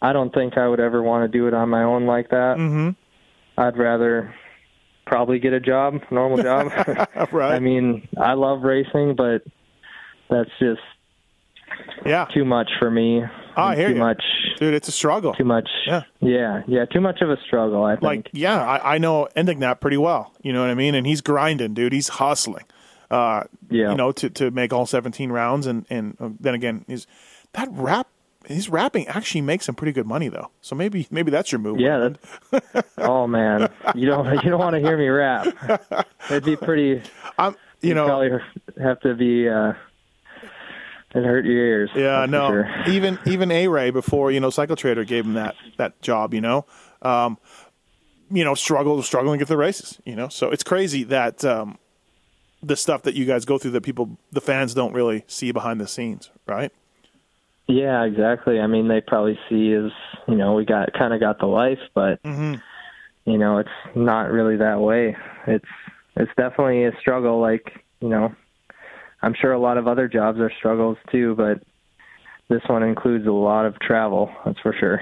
I 0.01 0.13
don't 0.13 0.34
think 0.34 0.58
I 0.58 0.67
would 0.67 0.79
ever 0.79 1.01
want 1.01 1.29
to 1.31 1.38
do 1.38 1.47
it 1.47 1.53
on 1.53 1.69
my 1.69 1.84
own 1.84 2.05
like 2.05 2.29
that. 2.29 2.58
Mm-hmm. 2.58 2.89
I'd 3.58 3.77
rather 3.77 4.34
probably 5.05 5.39
get 5.39 5.53
a 5.53 5.60
job, 5.60 5.95
normal 6.12 6.41
job. 6.41 6.71
Right. 7.31 7.53
I 7.55 7.60
mean, 7.60 8.08
I 8.21 8.34
love 8.34 8.63
racing, 8.63 9.15
but 9.15 9.43
that's 10.29 10.49
just 10.60 10.81
yeah, 12.05 12.25
too 12.34 12.43
much 12.45 12.69
for 12.79 12.89
me. 12.91 13.21
I 13.63 13.75
hear 13.75 13.87
too 13.89 13.93
you. 13.95 13.99
much. 13.99 14.23
dude, 14.57 14.73
it's 14.73 14.87
a 14.87 14.91
struggle. 14.91 15.33
Too 15.33 15.43
much. 15.45 15.69
Yeah. 15.87 16.03
yeah, 16.19 16.63
yeah. 16.67 16.85
Too 16.85 17.01
much 17.01 17.21
of 17.21 17.29
a 17.29 17.37
struggle. 17.47 17.83
I 17.83 17.93
think. 17.95 18.03
like 18.03 18.29
yeah 18.33 18.63
I, 18.65 18.95
I 18.95 18.97
know 18.97 19.27
Enticknap 19.35 19.79
pretty 19.79 19.97
well 19.97 20.33
you 20.41 20.51
know 20.53 20.61
what 20.61 20.69
i 20.69 20.73
mean 20.75 20.95
and 20.95 21.05
he's 21.07 21.21
grinding 21.21 21.73
dude 21.73 21.93
he's 21.93 22.07
hustling 22.07 22.65
uh 23.11 23.43
Yeah. 23.69 23.91
you 23.91 23.95
know 23.97 24.11
to 24.13 24.29
to 24.31 24.51
make 24.51 24.73
all 24.73 24.85
17 24.85 25.31
rounds 25.31 25.67
and 25.67 25.85
and 25.89 26.15
uh, 26.19 26.29
then 26.39 26.53
again 26.53 26.85
is 26.87 27.05
that 27.53 27.67
rap 27.71 28.07
his 28.45 28.69
rapping 28.69 29.07
actually 29.07 29.41
makes 29.41 29.65
some 29.65 29.73
pretty 29.75 29.91
good 29.91 30.05
money 30.05 30.27
though 30.29 30.49
so 30.61 30.75
maybe 30.75 31.07
maybe 31.11 31.31
that's 31.31 31.51
your 31.51 31.59
move 31.59 31.79
Yeah. 31.79 32.09
That, 32.51 32.85
oh 32.99 33.25
man, 33.27 33.69
you 33.95 34.05
don't 34.07 34.25
you 34.43 34.49
don't 34.51 34.59
want 34.59 34.75
to 34.75 34.79
hear 34.79 34.97
me 34.97 35.07
rap. 35.09 35.47
It'd 36.29 36.43
be 36.45 36.55
pretty. 36.55 37.01
i'm 37.37 37.55
you 37.81 37.93
know 37.93 38.05
probably 38.05 38.31
have 38.81 38.99
to 39.01 39.13
be. 39.15 39.47
uh 39.49 39.73
It 41.15 41.23
hurt 41.23 41.45
your 41.45 41.56
ears. 41.56 41.89
yeah 41.95 42.25
no 42.25 42.49
sure. 42.49 42.69
even 42.88 43.17
even 43.25 43.51
a 43.51 43.67
ray 43.67 43.89
before 43.89 44.32
you 44.32 44.39
know 44.39 44.49
cycle 44.49 44.75
trader 44.75 45.04
gave 45.04 45.25
him 45.25 45.34
that 45.34 45.56
that 45.78 46.01
job 46.01 46.34
you 46.34 46.41
know 46.41 46.65
um 47.01 47.38
you 48.30 48.43
know 48.43 48.54
struggle 48.54 49.01
struggling 49.01 49.39
get 49.39 49.47
the 49.47 49.58
races 49.58 49.99
you 50.06 50.15
know 50.15 50.28
so 50.28 50.49
it's 50.49 50.63
crazy 50.63 51.04
that 51.04 51.45
um 51.45 51.78
the 52.62 52.75
stuff 52.75 53.04
that 53.04 53.15
you 53.15 53.25
guys 53.25 53.45
go 53.45 53.58
through 53.58 53.71
that 53.71 53.82
people 53.82 54.17
the 54.32 54.41
fans 54.41 54.73
don't 54.73 54.93
really 54.93 55.23
see 55.28 55.51
behind 55.51 55.80
the 55.80 55.88
scenes 55.88 56.32
right 56.47 56.71
Yeah, 57.67 58.04
exactly. 58.04 58.60
I 58.60 58.67
mean, 58.67 58.88
they 58.88 59.01
probably 59.01 59.39
see 59.49 59.73
as 59.73 59.91
you 60.28 60.36
know 60.36 60.54
we 60.54 60.65
got 60.65 60.93
kind 60.93 61.13
of 61.13 61.19
got 61.19 61.39
the 61.39 61.47
life, 61.47 61.80
but 61.93 62.21
mm-hmm. 62.23 62.56
you 63.25 63.38
know 63.38 63.58
it's 63.58 63.69
not 63.95 64.32
really 64.32 64.58
that 64.58 64.80
way. 64.80 65.17
It's 65.47 65.65
it's 66.15 66.32
definitely 66.38 66.86
a 66.86 66.91
struggle. 66.99 67.41
Like 67.41 67.84
you 68.01 68.10
know, 68.10 68.36
I'm 69.25 69.33
sure 69.33 69.51
a 69.51 69.59
lot 69.59 69.79
of 69.79 69.88
other 69.88 70.07
jobs 70.07 70.39
are 70.39 70.51
struggles 70.55 70.97
too, 71.11 71.33
but 71.35 71.63
this 72.47 72.61
one 72.67 72.83
includes 72.83 73.25
a 73.25 73.31
lot 73.31 73.65
of 73.65 73.79
travel. 73.79 74.31
That's 74.45 74.59
for 74.59 74.71
sure. 74.71 75.01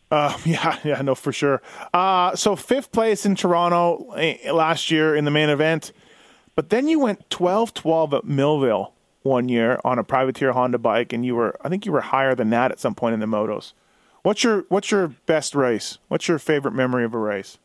uh, 0.10 0.36
yeah, 0.46 0.78
yeah, 0.84 1.02
no, 1.02 1.14
for 1.14 1.32
sure. 1.32 1.60
Uh, 1.92 2.34
so 2.34 2.56
fifth 2.56 2.92
place 2.92 3.26
in 3.26 3.34
Toronto 3.34 4.12
eh, 4.12 4.50
last 4.50 4.90
year 4.90 5.14
in 5.14 5.26
the 5.26 5.30
main 5.30 5.50
event, 5.50 5.92
but 6.56 6.70
then 6.70 6.88
you 6.88 6.98
went 6.98 7.28
12-12 7.28 8.14
at 8.14 8.24
Millville 8.24 8.94
one 9.22 9.50
year 9.50 9.78
on 9.84 9.98
a 9.98 10.04
privateer 10.04 10.52
Honda 10.52 10.78
bike, 10.78 11.12
and 11.12 11.26
you 11.26 11.34
were, 11.34 11.54
I 11.62 11.68
think, 11.68 11.84
you 11.84 11.92
were 11.92 12.00
higher 12.00 12.34
than 12.34 12.48
that 12.50 12.72
at 12.72 12.80
some 12.80 12.94
point 12.94 13.12
in 13.12 13.20
the 13.20 13.26
motos. 13.26 13.74
What's 14.22 14.42
your 14.42 14.64
What's 14.68 14.90
your 14.90 15.08
best 15.26 15.54
race? 15.54 15.98
What's 16.08 16.26
your 16.26 16.38
favorite 16.38 16.72
memory 16.72 17.04
of 17.04 17.12
a 17.14 17.18
race? 17.18 17.58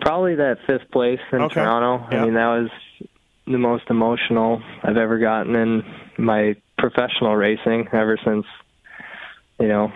Probably 0.00 0.34
that 0.36 0.58
fifth 0.66 0.90
place 0.92 1.20
in 1.32 1.40
Okay. 1.40 1.54
Toronto. 1.54 2.06
Yeah. 2.10 2.22
I 2.22 2.24
mean, 2.24 2.34
that 2.34 2.46
was 2.48 2.70
the 3.46 3.58
most 3.58 3.84
emotional 3.90 4.62
I've 4.82 4.96
ever 4.96 5.18
gotten 5.18 5.54
in 5.54 5.84
my 6.18 6.56
professional 6.78 7.34
racing 7.36 7.88
ever 7.92 8.18
since 8.24 8.44
you 9.60 9.68
know 9.68 9.92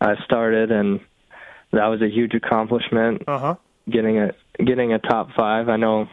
I 0.00 0.14
started, 0.24 0.70
and 0.70 1.00
that 1.72 1.86
was 1.86 2.02
a 2.02 2.08
huge 2.08 2.34
accomplishment. 2.34 3.22
Uh 3.26 3.38
huh. 3.38 3.54
Getting 3.90 4.18
a 4.18 4.32
getting 4.64 4.92
a 4.92 4.98
top 4.98 5.28
five. 5.36 5.68
I 5.68 5.76
know 5.76 6.08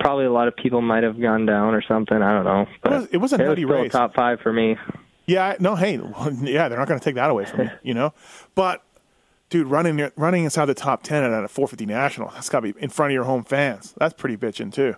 probably 0.00 0.24
a 0.24 0.32
lot 0.32 0.48
of 0.48 0.56
people 0.56 0.80
might 0.80 1.02
have 1.02 1.20
gone 1.20 1.46
down 1.46 1.74
or 1.74 1.82
something. 1.82 2.20
I 2.22 2.32
don't 2.34 2.44
know, 2.44 2.66
but 2.82 2.92
It 2.92 2.96
was- 2.96 3.06
it 3.12 3.16
was 3.18 3.32
a 3.32 3.36
it 3.36 3.38
was 3.40 3.48
nutty 3.48 3.62
still 3.64 3.82
race. 3.82 3.92
top 3.92 4.14
five 4.14 4.40
for 4.40 4.52
me. 4.52 4.76
Yeah, 5.26 5.56
no, 5.60 5.74
hey, 5.76 5.96
yeah, 6.42 6.68
they're 6.68 6.78
not 6.78 6.88
going 6.88 6.98
to 6.98 7.04
take 7.04 7.16
that 7.16 7.28
away 7.30 7.44
from 7.44 7.60
you, 7.60 7.70
you 7.82 7.94
know. 7.94 8.14
But 8.54 8.82
dude, 9.50 9.66
running 9.66 10.10
running 10.16 10.44
inside 10.44 10.64
the 10.66 10.74
top 10.74 11.02
ten 11.02 11.22
at 11.22 11.44
a 11.44 11.48
450 11.48 11.84
national, 11.86 12.30
that's 12.30 12.48
got 12.48 12.60
to 12.60 12.72
be 12.72 12.80
in 12.82 12.88
front 12.88 13.10
of 13.10 13.14
your 13.14 13.24
home 13.24 13.44
fans. 13.44 13.94
That's 13.98 14.14
pretty 14.14 14.36
bitching 14.38 14.72
too. 14.72 14.94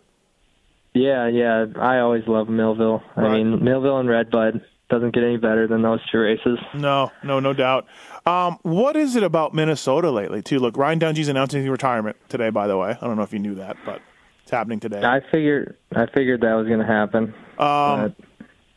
Yeah, 0.95 1.29
yeah. 1.29 1.67
I 1.77 1.99
always 1.99 2.25
love 2.27 2.49
Millville. 2.49 3.03
I 3.17 3.29
mean, 3.29 3.63
Millville 3.63 3.99
and 3.99 4.09
Redbud 4.09 4.65
doesn't 4.89 5.15
get 5.15 5.23
any 5.23 5.37
better 5.37 5.69
than 5.69 5.83
those 5.83 6.01
two 6.11 6.19
races. 6.19 6.59
No, 6.75 7.13
no, 7.23 7.39
no 7.39 7.53
doubt. 7.53 7.87
Um, 8.27 8.59
what 8.63 8.97
is 8.97 9.17
it 9.17 9.23
about 9.23 9.55
Minnesota 9.55 10.11
lately 10.11 10.43
too? 10.43 10.59
Look, 10.59 10.77
Ryan 10.77 10.99
Dungey's 10.99 11.29
announcing 11.29 11.61
his 11.61 11.71
retirement 11.71 12.17
today. 12.29 12.51
By 12.51 12.67
the 12.67 12.77
way, 12.77 12.97
I 13.01 13.07
don't 13.07 13.17
know 13.17 13.23
if 13.23 13.33
you 13.33 13.39
knew 13.39 13.55
that, 13.55 13.77
but 13.87 14.03
it's 14.43 14.51
happening 14.51 14.81
today. 14.81 15.03
I 15.03 15.21
figured 15.31 15.77
I 15.95 16.07
figured 16.07 16.41
that 16.41 16.55
was 16.55 16.67
going 16.67 16.81
to 16.81 16.87
happen. 16.87 17.35
Um, 17.59 18.17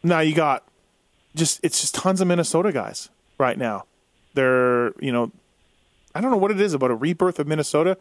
now 0.03 0.19
you 0.19 0.35
got 0.35 0.63
just 1.35 1.59
it's 1.63 1.81
just 1.81 1.95
tons 1.95 2.21
of 2.21 2.27
Minnesota 2.27 2.71
guys 2.71 3.09
right 3.39 3.57
now. 3.57 3.85
They're 4.35 4.93
you 4.99 5.11
know, 5.11 5.31
I 6.15 6.21
don't 6.21 6.31
know 6.31 6.37
what 6.37 6.51
it 6.51 6.61
is 6.61 6.73
about 6.73 6.91
a 6.91 6.95
rebirth 6.95 7.39
of 7.39 7.47
Minnesota. 7.47 7.97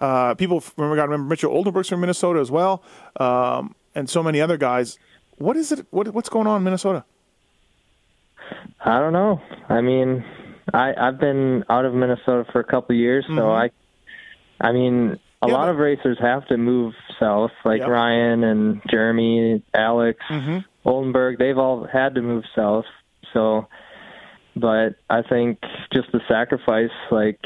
Uh, 0.00 0.34
people 0.34 0.62
remember 0.76 0.96
got 0.96 1.02
to 1.06 1.08
remember 1.10 1.28
Mitchell 1.30 1.52
Oldenburg's 1.52 1.88
from 1.88 2.00
Minnesota 2.00 2.38
as 2.40 2.50
well, 2.50 2.82
um, 3.18 3.74
and 3.94 4.08
so 4.08 4.22
many 4.22 4.40
other 4.40 4.56
guys. 4.56 4.98
What 5.38 5.56
is 5.56 5.72
it? 5.72 5.86
What 5.90 6.08
what's 6.14 6.28
going 6.28 6.46
on 6.46 6.58
in 6.58 6.64
Minnesota? 6.64 7.04
I 8.84 8.98
don't 9.00 9.12
know. 9.12 9.40
I 9.68 9.80
mean, 9.80 10.24
I 10.72 10.94
I've 10.96 11.18
been 11.18 11.64
out 11.68 11.84
of 11.84 11.94
Minnesota 11.94 12.44
for 12.52 12.60
a 12.60 12.64
couple 12.64 12.94
of 12.94 13.00
years, 13.00 13.24
so 13.34 13.50
I 13.52 13.70
I 14.60 14.72
mean, 14.72 15.18
a 15.42 15.48
Yeah, 15.48 15.54
lot 15.54 15.62
but- 15.66 15.70
of 15.70 15.76
racers 15.78 16.18
have 16.20 16.46
to 16.48 16.56
move 16.56 16.94
south, 17.20 17.50
like 17.64 17.80
Yep. 17.80 17.88
Ryan 17.88 18.44
and 18.44 18.80
Jeremy, 18.88 19.62
Alex, 19.74 20.20
Mhm. 20.30 20.64
Oldenburg. 20.84 21.38
They've 21.38 21.58
all 21.58 21.84
had 21.84 22.14
to 22.14 22.22
move 22.22 22.44
south. 22.54 22.86
So, 23.32 23.66
but 24.56 24.96
I 25.10 25.22
think 25.22 25.58
just 25.92 26.10
the 26.12 26.20
sacrifice, 26.28 26.90
like 27.10 27.40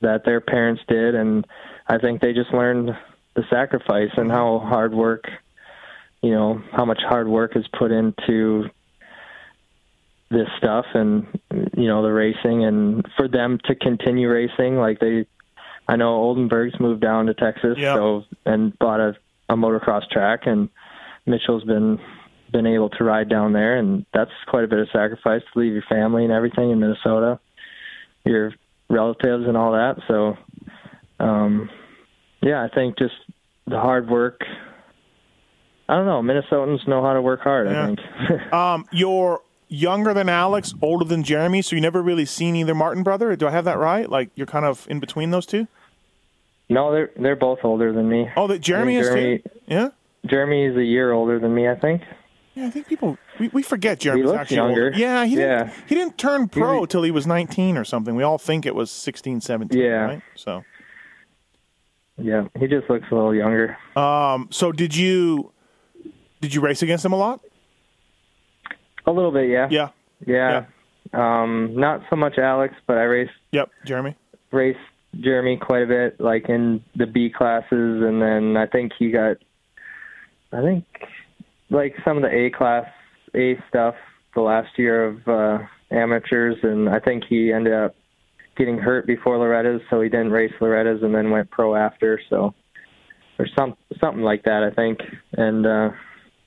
that 0.00 0.24
their 0.24 0.40
parents 0.40 0.82
did, 0.88 1.14
and 1.14 1.46
I 1.86 1.98
think 1.98 2.20
they 2.20 2.32
just 2.32 2.52
learned 2.52 2.90
the 3.34 3.44
sacrifice 3.48 4.10
and 4.16 4.30
how 4.30 4.58
hard 4.58 4.92
work, 4.92 5.24
you 6.22 6.32
know, 6.32 6.62
how 6.72 6.84
much 6.84 7.00
hard 7.06 7.28
work 7.28 7.56
is 7.56 7.64
put 7.78 7.92
into 7.92 8.68
this 10.30 10.48
stuff 10.58 10.86
and 10.94 11.26
you 11.76 11.86
know 11.86 12.02
the 12.02 12.10
racing 12.12 12.64
and 12.64 13.06
for 13.16 13.28
them 13.28 13.58
to 13.64 13.74
continue 13.74 14.28
racing 14.28 14.76
like 14.76 14.98
they 14.98 15.26
I 15.86 15.96
know 15.96 16.14
Oldenburg's 16.14 16.80
moved 16.80 17.02
down 17.02 17.26
to 17.26 17.34
Texas 17.34 17.76
Yeah. 17.78 17.94
so 17.94 18.24
and 18.44 18.76
bought 18.78 19.00
a, 19.00 19.16
a 19.48 19.54
motocross 19.54 20.08
track 20.10 20.46
and 20.46 20.70
Mitchell's 21.26 21.62
been 21.64 22.00
been 22.54 22.66
able 22.66 22.88
to 22.88 23.02
ride 23.04 23.28
down 23.28 23.52
there 23.52 23.76
and 23.76 24.06
that's 24.14 24.30
quite 24.48 24.62
a 24.64 24.68
bit 24.68 24.78
of 24.78 24.86
sacrifice 24.92 25.42
to 25.52 25.58
leave 25.58 25.72
your 25.72 25.82
family 25.88 26.22
and 26.24 26.32
everything 26.32 26.70
in 26.70 26.78
Minnesota 26.78 27.38
your 28.24 28.52
relatives 28.88 29.44
and 29.46 29.56
all 29.56 29.72
that 29.72 29.96
so 30.08 30.36
um 31.18 31.68
yeah 32.42 32.62
I 32.64 32.74
think 32.74 32.96
just 32.96 33.14
the 33.66 33.78
hard 33.78 34.08
work 34.08 34.40
I 35.88 35.96
don't 35.96 36.06
know 36.06 36.22
Minnesotans 36.22 36.86
know 36.88 37.02
how 37.02 37.12
to 37.14 37.20
work 37.20 37.40
hard 37.40 37.66
Yeah. 37.68 37.82
I 37.82 37.86
think 37.86 38.52
Um, 38.52 38.86
you're 38.92 39.40
younger 39.68 40.14
than 40.14 40.28
Alex, 40.28 40.72
older 40.80 41.04
than 41.04 41.24
Jeremy, 41.24 41.60
so 41.60 41.74
you 41.74 41.82
never 41.82 42.00
really 42.02 42.24
seen 42.24 42.54
either 42.54 42.74
Martin 42.74 43.02
brother. 43.02 43.34
Do 43.34 43.48
I 43.48 43.50
have 43.50 43.64
that 43.64 43.78
right? 43.78 44.08
Like 44.08 44.30
you're 44.36 44.46
kind 44.46 44.64
of 44.64 44.86
in 44.88 45.00
between 45.00 45.30
those 45.30 45.46
two. 45.46 45.66
No, 46.68 46.92
they're 46.92 47.10
they're 47.16 47.36
both 47.36 47.58
older 47.64 47.92
than 47.92 48.08
me. 48.08 48.28
Oh, 48.36 48.46
that 48.46 48.60
Jeremy 48.60 48.96
is 48.96 49.08
Jeremy- 49.08 49.38
too. 49.38 49.50
Yeah. 49.66 49.88
Jeremy 50.26 50.66
is 50.66 50.76
a 50.76 50.84
year 50.84 51.12
older 51.12 51.38
than 51.38 51.54
me, 51.54 51.68
I 51.68 51.74
think. 51.74 52.02
Yeah, 52.54 52.66
I 52.66 52.70
think 52.70 52.86
people 52.86 53.18
we, 53.40 53.48
we 53.48 53.62
forget 53.62 53.98
Jeremy's 53.98 54.26
looks 54.26 54.38
actually 54.38 54.56
younger. 54.58 54.84
older. 54.86 54.96
Yeah, 54.98 55.24
he 55.24 55.34
didn't 55.34 55.50
Yeah. 55.68 55.72
he 55.88 55.94
didn't 55.94 56.18
turn 56.18 56.48
pro 56.48 56.80
He- 56.82 56.86
till 56.86 57.02
he 57.02 57.10
was 57.10 57.26
19 57.26 57.76
or 57.76 57.84
something. 57.84 58.14
We 58.14 58.22
all 58.22 58.38
think 58.38 58.64
it 58.64 58.74
was 58.74 58.90
16, 58.90 59.40
17, 59.40 59.80
Yeah. 59.80 59.90
right? 60.04 60.22
So, 60.36 60.62
Yeah, 62.16 62.46
he 62.58 62.68
just 62.68 62.88
looks 62.88 63.06
a 63.10 63.14
little 63.14 63.34
younger. 63.34 63.76
um 63.96 64.48
so 64.50 64.70
did 64.72 64.94
you 64.94 65.52
did 66.40 66.54
you 66.54 66.60
race 66.60 66.82
against 66.82 67.04
him 67.04 67.12
a 67.12 67.16
lot? 67.16 67.40
A 69.06 69.10
little 69.10 69.32
bit, 69.32 69.48
yeah. 69.50 69.68
Yeah. 69.70 69.88
Yeah. 70.26 70.64
Um, 71.12 71.74
not 71.76 72.02
so 72.08 72.16
much 72.16 72.38
Alex, 72.38 72.74
but 72.86 72.96
I 72.98 73.02
raced 73.02 73.32
Yep, 73.52 73.70
Jeremy. 73.84 74.16
raced 74.52 74.78
Jeremy 75.20 75.56
quite 75.58 75.82
a 75.82 75.86
bit, 75.86 76.20
like 76.20 76.48
in 76.48 76.82
the 76.96 77.06
B 77.06 77.30
classes, 77.30 78.02
and 78.02 78.20
then 78.22 78.56
I 78.56 78.66
think 78.66 78.92
he 78.98 79.10
got, 79.10 79.36
I 80.52 80.60
think, 80.62 80.84
like 81.74 81.94
some 82.04 82.16
of 82.16 82.22
the 82.22 82.30
A 82.30 82.50
class 82.50 82.86
A 83.34 83.58
stuff 83.68 83.94
the 84.34 84.40
last 84.40 84.78
year 84.78 85.06
of 85.06 85.28
uh, 85.28 85.58
amateurs, 85.90 86.56
and 86.62 86.88
I 86.88 87.00
think 87.00 87.24
he 87.28 87.52
ended 87.52 87.72
up 87.72 87.94
getting 88.56 88.78
hurt 88.78 89.06
before 89.06 89.36
Loretta's, 89.38 89.82
so 89.90 90.00
he 90.00 90.08
didn't 90.08 90.30
race 90.30 90.52
Loretta's, 90.60 91.02
and 91.02 91.14
then 91.14 91.30
went 91.30 91.50
pro 91.50 91.74
after. 91.74 92.20
So 92.30 92.54
or 93.38 93.46
some 93.56 93.76
something 94.00 94.22
like 94.22 94.44
that, 94.44 94.62
I 94.62 94.70
think. 94.74 95.00
And 95.32 95.66
uh, 95.66 95.90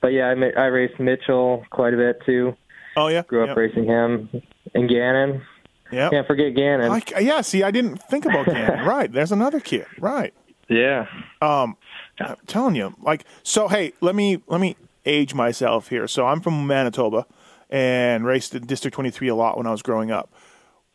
but 0.00 0.08
yeah, 0.08 0.34
I 0.34 0.60
I 0.60 0.66
raced 0.66 0.98
Mitchell 0.98 1.64
quite 1.70 1.94
a 1.94 1.96
bit 1.96 2.20
too. 2.24 2.54
Oh 2.96 3.08
yeah. 3.08 3.22
Grew 3.22 3.42
up 3.42 3.48
yep. 3.48 3.56
racing 3.56 3.84
him 3.84 4.28
and 4.74 4.88
Gannon. 4.88 5.42
Yeah, 5.90 6.10
Can't 6.10 6.26
forget 6.26 6.54
Gannon. 6.54 6.90
I, 6.90 7.02
yeah, 7.20 7.40
see, 7.40 7.62
I 7.62 7.70
didn't 7.70 7.96
think 7.96 8.26
about 8.26 8.44
Gannon. 8.44 8.84
right. 8.86 9.10
There's 9.10 9.32
another 9.32 9.58
kid. 9.58 9.86
Right. 9.98 10.34
yeah. 10.68 11.06
Um, 11.40 11.78
I'm 12.20 12.36
telling 12.46 12.74
you, 12.74 12.94
like, 13.00 13.24
so. 13.42 13.68
Hey, 13.68 13.94
let 14.02 14.14
me 14.14 14.42
let 14.48 14.60
me 14.60 14.76
age 15.06 15.34
myself 15.34 15.88
here. 15.88 16.06
So 16.08 16.26
I'm 16.26 16.40
from 16.40 16.66
Manitoba, 16.66 17.26
and 17.70 18.24
raced 18.24 18.54
in 18.54 18.66
District 18.66 18.94
23 18.94 19.28
a 19.28 19.34
lot 19.34 19.56
when 19.56 19.66
I 19.66 19.70
was 19.70 19.82
growing 19.82 20.10
up. 20.10 20.32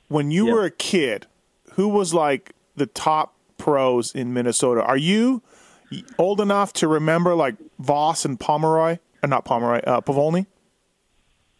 When 0.08 0.32
you 0.32 0.46
Yep. 0.48 0.54
were 0.54 0.64
a 0.66 0.72
kid, 0.72 1.28
who 1.74 1.88
was 1.88 2.14
like 2.14 2.54
the 2.76 2.86
top 2.86 3.34
pros 3.58 4.14
in 4.14 4.34
Minnesota? 4.34 4.84
Are 4.84 4.98
you 4.98 5.42
old 6.18 6.42
enough 6.42 6.74
to 6.74 6.88
remember 6.88 7.36
like 7.36 7.56
Voss 7.80 8.26
and 8.26 8.40
Pomeroy? 8.40 8.98
Uh, 9.24 9.28
not 9.28 9.46
Pomeroy, 9.46 9.80
uh, 9.86 10.02
Pavolny. 10.02 10.48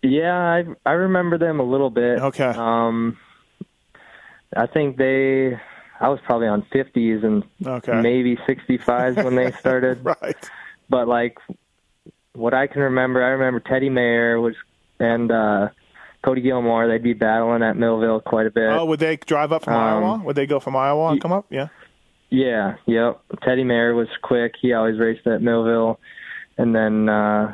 Yeah, 0.02 0.36
I 0.36 0.64
I 0.86 0.94
remember 0.94 1.38
them 1.38 1.60
a 1.60 1.64
little 1.64 1.90
bit. 1.90 2.20
Okay. 2.20 2.44
Um, 2.44 3.18
I 4.56 4.68
think 4.68 4.98
they. 4.98 5.54
I 6.00 6.10
was 6.10 6.20
probably 6.26 6.48
on 6.48 6.64
50s 6.74 7.24
and 7.24 7.44
Okay. 7.66 8.02
maybe 8.02 8.36
65s 8.48 9.24
when 9.24 9.36
they 9.36 9.52
started. 9.60 10.04
Right. 10.04 10.36
But 10.90 11.08
like, 11.08 11.38
what 12.34 12.54
I 12.54 12.68
can 12.68 12.82
remember, 12.82 13.24
I 13.24 13.30
remember 13.30 13.60
Teddy 13.60 13.90
Mayer 13.90 14.40
was 14.40 14.56
and 15.00 15.32
uh, 15.32 15.70
Cody 16.24 16.42
Gilmore. 16.42 16.88
They'd 16.88 17.04
be 17.04 17.14
battling 17.14 17.64
at 17.64 17.76
Millville 17.78 18.22
quite 18.22 18.48
a 18.48 18.52
bit. 18.52 18.70
Oh, 18.70 18.86
would 18.86 19.00
they 19.00 19.18
drive 19.18 19.52
up 19.52 19.64
from 19.64 19.74
Um, 19.74 19.80
Iowa? 20.04 20.22
Would 20.26 20.36
they 20.36 20.46
go 20.46 20.60
from 20.60 20.76
Iowa 20.76 21.12
and 21.12 21.22
come 21.22 21.32
up? 21.32 21.46
Yeah. 21.50 21.68
Yeah, 22.30 22.76
yep. 22.88 23.22
Teddy 23.44 23.64
Mayer 23.64 23.94
was 23.94 24.08
quick. 24.24 24.56
He 24.60 24.74
always 24.74 25.00
raced 25.00 25.28
at 25.28 25.42
Millville, 25.44 26.00
and 26.58 26.76
then 26.76 27.08
uh, 27.08 27.54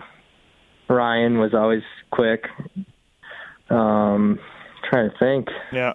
Ryan 0.88 1.38
was 1.40 1.54
always 1.54 1.84
quick. 2.12 2.46
Um, 3.70 4.40
trying 4.90 5.10
to 5.12 5.18
think. 5.20 5.50
Yeah. 5.74 5.94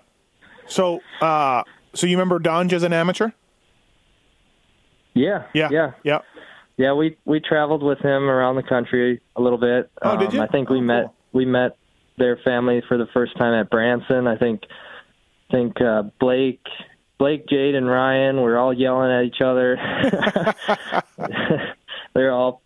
So, 0.67 1.01
uh, 1.23 1.63
so 1.95 2.07
you 2.07 2.17
remember 2.17 2.39
Dungey 2.39 2.75
as 2.75 2.83
an 2.83 2.93
amateur? 2.93 3.31
Yeah, 5.15 5.45
Yeah. 5.55 5.69
yeah, 5.71 5.93
Yeah. 6.03 6.19
Yeah. 6.77 6.93
We 6.93 7.17
we 7.25 7.41
traveled 7.41 7.83
with 7.83 7.99
him 8.01 8.29
around 8.29 8.57
the 8.57 8.63
country 8.63 9.21
a 9.37 9.41
little 9.43 9.59
bit. 9.59 9.91
Oh, 10.03 10.17
did 10.19 10.29
Um, 10.31 10.35
you? 10.37 10.43
I 10.43 10.47
think 10.49 10.69
we 10.71 10.79
Oh, 10.79 10.83
met 10.83 11.03
cool. 11.05 11.15
we 11.33 11.45
met 11.45 11.77
their 12.19 12.37
family 12.45 12.83
for 12.89 12.97
the 12.97 13.07
first 13.13 13.37
time 13.37 13.55
at 13.55 13.71
Branson. 13.71 14.27
I 14.27 14.37
think 14.37 14.63
I 15.51 15.53
think 15.53 15.81
uh, 15.81 16.03
Blake 16.21 16.61
Blake, 17.19 17.47
Jade, 17.49 17.75
and 17.77 17.89
Ryan 17.89 18.41
were 18.41 18.59
all 18.59 18.73
yelling 18.73 19.11
at 19.13 19.23
each 19.25 19.41
other. 19.41 19.77
They're 22.15 22.33
all 22.33 22.63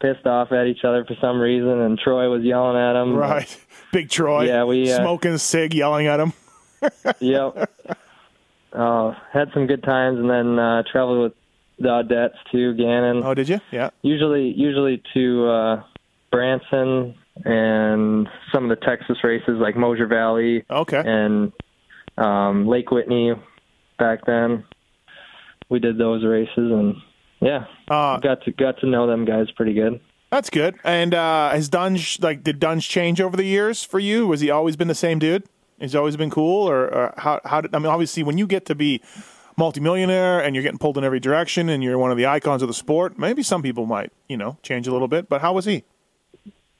pissed 0.00 0.26
off 0.26 0.52
at 0.52 0.66
each 0.66 0.84
other 0.84 1.04
for 1.04 1.14
some 1.20 1.40
reason, 1.40 1.80
and 1.80 1.98
Troy 1.98 2.28
was 2.28 2.42
yelling 2.42 2.76
at 2.76 3.00
him. 3.00 3.14
Right, 3.14 3.58
Big 3.92 4.10
Troy. 4.10 4.46
Yeah, 4.46 4.64
we 4.64 4.92
uh, 4.92 4.96
smoking 4.98 5.32
a 5.32 5.38
cig, 5.38 5.74
yelling 5.74 6.06
at 6.06 6.20
him. 6.20 6.32
yep. 7.20 7.70
Uh, 8.72 9.14
had 9.32 9.48
some 9.54 9.68
good 9.68 9.84
times, 9.84 10.18
and 10.18 10.28
then 10.28 10.58
uh, 10.58 10.82
traveled 10.90 11.22
with 11.22 11.32
the 11.78 11.88
Audettes 11.88 12.36
too, 12.52 12.74
Gannon. 12.74 13.22
Oh, 13.24 13.34
did 13.34 13.48
you? 13.48 13.60
Yeah. 13.70 13.90
Usually, 14.02 14.52
usually 14.56 15.02
to 15.14 15.46
uh, 15.48 15.82
Branson 16.30 17.14
and 17.44 18.28
some 18.52 18.70
of 18.70 18.70
the 18.70 18.84
Texas 18.84 19.18
races 19.24 19.58
like 19.58 19.76
Mosier 19.76 20.06
Valley. 20.06 20.64
Okay. 20.70 21.02
And 21.04 21.52
um, 22.16 22.66
Lake 22.66 22.90
Whitney 22.90 23.32
back 23.98 24.24
then. 24.26 24.64
We 25.70 25.78
did 25.78 25.96
those 25.98 26.24
races, 26.24 26.50
and 26.56 26.94
yeah, 27.40 27.64
Uh, 27.88 28.18
got 28.18 28.42
to 28.44 28.52
got 28.52 28.78
to 28.80 28.86
know 28.86 29.06
them 29.06 29.24
guys 29.24 29.50
pretty 29.52 29.72
good. 29.72 29.98
That's 30.30 30.50
good. 30.50 30.76
And 30.84 31.14
uh, 31.14 31.50
has 31.50 31.70
Dungey 31.70 32.22
like 32.22 32.44
did 32.44 32.60
Dungey 32.60 32.88
change 32.88 33.20
over 33.20 33.36
the 33.36 33.44
years 33.44 33.82
for 33.82 33.98
you? 33.98 34.26
Was 34.26 34.40
he 34.40 34.50
always 34.50 34.76
been 34.76 34.88
the 34.88 34.94
same 34.94 35.18
dude? 35.18 35.44
He's 35.80 35.94
always 35.94 36.16
been 36.16 36.30
cool, 36.30 36.68
or, 36.68 36.84
or 36.84 37.14
how? 37.16 37.40
How 37.44 37.60
did 37.62 37.74
I 37.74 37.78
mean? 37.78 37.86
Obviously, 37.90 38.22
when 38.22 38.36
you 38.36 38.46
get 38.46 38.66
to 38.66 38.74
be 38.74 39.00
multimillionaire 39.56 40.40
and 40.40 40.54
you're 40.54 40.62
getting 40.62 40.78
pulled 40.78 40.98
in 40.98 41.04
every 41.04 41.20
direction, 41.20 41.68
and 41.68 41.82
you're 41.82 41.98
one 41.98 42.10
of 42.10 42.16
the 42.16 42.26
icons 42.26 42.62
of 42.62 42.68
the 42.68 42.74
sport, 42.74 43.18
maybe 43.18 43.42
some 43.42 43.62
people 43.62 43.86
might, 43.86 44.12
you 44.28 44.36
know, 44.36 44.58
change 44.62 44.86
a 44.86 44.92
little 44.92 45.08
bit. 45.08 45.28
But 45.28 45.40
how 45.40 45.52
was 45.52 45.64
he? 45.64 45.84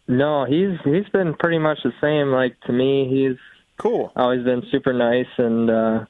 No, 0.07 0.45
he's 0.45 0.79
he's 0.85 1.09
been 1.13 1.35
pretty 1.35 1.59
much 1.59 1.79
the 1.83 1.93
same. 2.01 2.29
Like 2.29 2.61
to 2.67 2.73
me, 2.73 3.09
he's 3.09 3.39
Cool. 3.79 4.13
always 4.15 4.45
been 4.45 4.63
super 4.71 4.93
nice, 4.93 5.27
and 5.39 5.71
uh, 5.71 6.05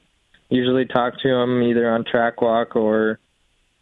usually 0.48 0.85
talk 0.87 1.14
to 1.20 1.29
him 1.29 1.62
either 1.62 1.88
on 1.90 2.05
track 2.05 2.42
walk 2.42 2.74
or 2.77 3.18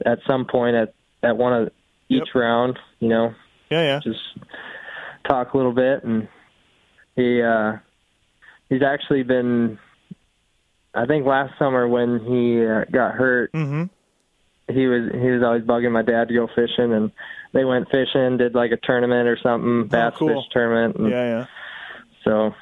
at 0.05 0.19
some 0.29 0.45
point 0.45 0.77
at 0.77 0.95
at 1.23 1.37
one 1.37 1.53
of 1.55 1.69
each 2.09 2.25
Yep. 2.27 2.35
round. 2.35 2.79
You 3.01 3.09
know, 3.09 3.35
Yeah, 3.71 3.83
yeah. 3.83 4.01
just 4.05 4.21
talk 5.27 5.55
a 5.55 5.57
little 5.57 5.73
bit 5.73 6.03
and 6.05 6.29
he 7.17 7.41
uh 7.43 7.77
he's 8.69 8.83
actually 8.83 9.23
been 9.23 9.79
I 10.95 11.07
think 11.07 11.27
last 11.27 11.59
summer 11.59 11.89
when 11.89 12.21
he 12.21 12.65
uh, 12.67 12.85
got 12.91 13.15
hurt 13.15 13.53
Mm-hmm. 13.53 13.85
he 14.75 14.87
was 14.87 15.11
he 15.13 15.31
was 15.31 15.43
always 15.43 15.63
bugging 15.63 15.93
my 15.93 16.03
dad 16.03 16.29
to 16.29 16.35
go 16.35 16.49
fishing 16.55 16.93
and 16.93 17.11
they 17.53 17.65
went 17.65 17.89
fishing 17.91 18.37
did 18.39 18.55
like 18.55 18.71
a 18.73 18.77
tournament 18.77 19.29
or 19.29 19.39
something 19.43 19.87
bass 19.89 20.13
Oh, 20.17 20.19
cool. 20.19 20.29
fish 20.29 20.51
tournament 20.53 20.97
and 20.97 21.11
Yeah, 21.11 21.25
yeah. 21.25 21.47
so 22.25 22.55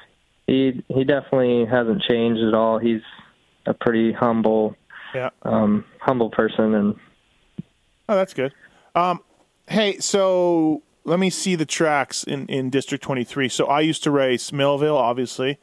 he 0.47 0.83
he 0.89 1.05
definitely 1.05 1.67
hasn't 1.67 2.03
changed 2.03 2.43
at 2.43 2.55
all 2.55 2.79
he's 2.79 3.03
a 3.67 3.75
pretty 3.75 4.13
humble 4.13 4.77
Yeah. 5.15 5.31
um 5.43 5.85
humble 6.01 6.31
person 6.31 6.75
and 6.75 6.97
Oh, 8.09 8.17
that's 8.17 8.35
good. 8.35 8.53
Um, 8.97 9.21
hey, 9.69 9.99
so 9.99 10.83
let 11.05 11.21
me 11.21 11.31
see 11.31 11.55
the 11.55 11.65
tracks 11.65 12.25
in, 12.25 12.47
in 12.47 12.69
District 12.69 13.05
23. 13.05 13.49
So 13.49 13.67
I 13.67 13.83
used 13.83 14.03
to 14.03 14.11
race 14.11 14.53
Millville, 14.53 14.97
obviously. 14.97 15.59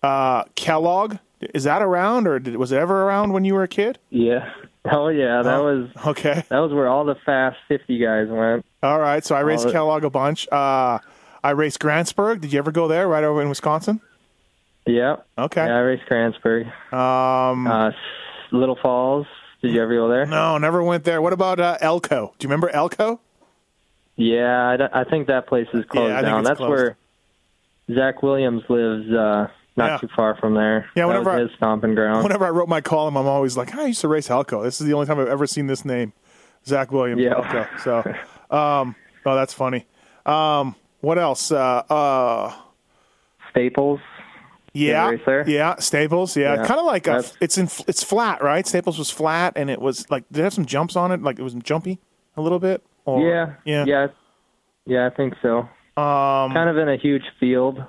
Uh, 0.00 0.44
Kellogg, 0.54 1.16
is 1.54 1.64
that 1.64 1.82
around, 1.82 2.26
or 2.26 2.38
did, 2.38 2.56
was 2.56 2.72
it 2.72 2.78
ever 2.78 3.02
around 3.04 3.32
when 3.32 3.44
you 3.44 3.54
were 3.54 3.62
a 3.62 3.68
kid? 3.68 3.98
yeah 4.10 4.50
oh 4.90 5.08
yeah 5.08 5.42
that 5.42 5.60
Oh. 5.60 5.64
was 5.64 5.90
Okay. 6.06 6.42
that 6.48 6.58
was 6.58 6.72
where 6.72 6.88
all 6.88 7.04
the 7.04 7.16
fast 7.26 7.56
50 7.68 7.98
guys 7.98 8.28
went 8.28 8.64
All 8.82 8.98
right. 8.98 9.24
So 9.24 9.34
I 9.34 9.40
raced 9.40 9.66
Oh, 9.66 9.68
it- 9.68 9.72
Kellogg 9.72 10.04
a 10.04 10.10
bunch. 10.10 10.48
Uh, 10.50 10.98
I 11.44 11.50
raced 11.50 11.78
Grantsburg. 11.80 12.40
Did 12.40 12.52
you 12.52 12.58
ever 12.58 12.72
go 12.72 12.88
there, 12.88 13.06
right 13.08 13.22
over 13.24 13.40
in 13.42 13.48
Wisconsin? 13.48 14.00
yeah 14.86 15.16
Okay. 15.36 15.66
Yeah, 15.66 15.76
I 15.76 15.80
raced 15.80 16.04
Grantsburg. 16.08 16.66
Um, 16.92 17.66
Uh, 17.66 17.90
Little 18.50 18.78
Falls. 18.80 19.26
Did 19.62 19.72
you 19.74 19.82
ever 19.82 19.94
go 19.94 20.08
there? 20.08 20.24
no, 20.26 20.56
never 20.58 20.82
went 20.82 21.04
there. 21.04 21.20
What 21.20 21.32
about 21.32 21.60
uh, 21.60 21.76
Elko? 21.80 22.32
Do 22.38 22.44
you 22.44 22.48
remember 22.48 22.70
Elko? 22.70 23.20
Yeah, 24.16 24.76
I 24.92 25.04
think 25.04 25.28
that 25.28 25.46
place 25.46 25.68
is 25.74 25.84
closed 25.84 26.08
Yeah, 26.10 26.14
I 26.18 26.22
think 26.22 26.26
down. 26.32 26.44
That's 26.44 26.56
closed. 26.58 26.70
where 26.70 26.96
Zach 27.94 28.22
Williams 28.22 28.62
lives, 28.68 29.10
uh, 29.12 29.46
not 29.78 29.90
Yeah. 29.92 29.96
too 29.98 30.08
far 30.14 30.36
from 30.36 30.54
there. 30.54 30.86
Yeah, 30.94 31.06
whenever 31.06 31.30
I- 31.30 31.40
his 31.40 31.50
stomping 31.56 31.94
ground. 31.94 32.22
Whenever 32.24 32.44
I 32.44 32.50
wrote 32.50 32.68
my 32.68 32.80
column, 32.82 33.16
I'm 33.16 33.26
always 33.26 33.56
like, 33.56 33.74
I 33.74 33.86
used 33.86 34.00
to 34.02 34.08
race 34.08 34.28
Elko. 34.30 34.62
This 34.62 34.80
is 34.80 34.86
the 34.86 34.92
only 34.92 35.06
time 35.06 35.18
I've 35.18 35.28
ever 35.28 35.46
seen 35.46 35.66
this 35.68 35.84
name, 35.84 36.12
Zach 36.66 36.92
Williams 36.92 37.22
Yeah. 37.22 37.34
Elko. 37.36 37.66
So, 37.82 37.98
um, 38.54 38.94
oh, 39.24 39.34
that's 39.34 39.54
funny. 39.54 39.86
Um, 40.26 40.74
what 41.00 41.18
else? 41.18 41.50
Uh, 41.50 41.82
uh, 41.88 42.52
Staples. 43.50 44.00
yeah, 44.74 45.16
yeah, 45.46 45.74
Staples. 45.78 46.36
Yeah, 46.36 46.54
Yeah. 46.56 46.66
kind 46.66 46.78
of 46.80 46.86
like 46.86 47.06
a, 47.06 47.24
it's 47.40 47.56
in 47.58 47.64
it's 47.86 48.02
flat, 48.02 48.42
right? 48.42 48.66
Staples 48.66 48.98
was 48.98 49.10
flat, 49.10 49.54
and 49.56 49.70
it 49.70 49.80
was 49.80 50.08
like 50.10 50.24
did 50.30 50.40
it 50.40 50.44
have 50.44 50.52
some 50.54 50.66
jumps 50.66 50.96
on 50.96 51.12
it? 51.12 51.22
Like 51.22 51.38
it 51.38 51.42
was 51.42 51.54
jumpy 51.54 51.98
a 52.36 52.42
little 52.42 52.58
bit. 52.58 52.82
Or, 53.06 53.20
yeah, 53.26 53.54
yeah. 53.64 53.84
yeah, 53.86 54.06
yeah. 54.86 55.06
I 55.06 55.10
think 55.10 55.34
so. 55.40 55.60
Um, 55.96 56.52
Kind 56.52 56.68
of 56.68 56.76
in 56.76 56.88
a 56.88 56.96
huge 56.96 57.24
field. 57.40 57.82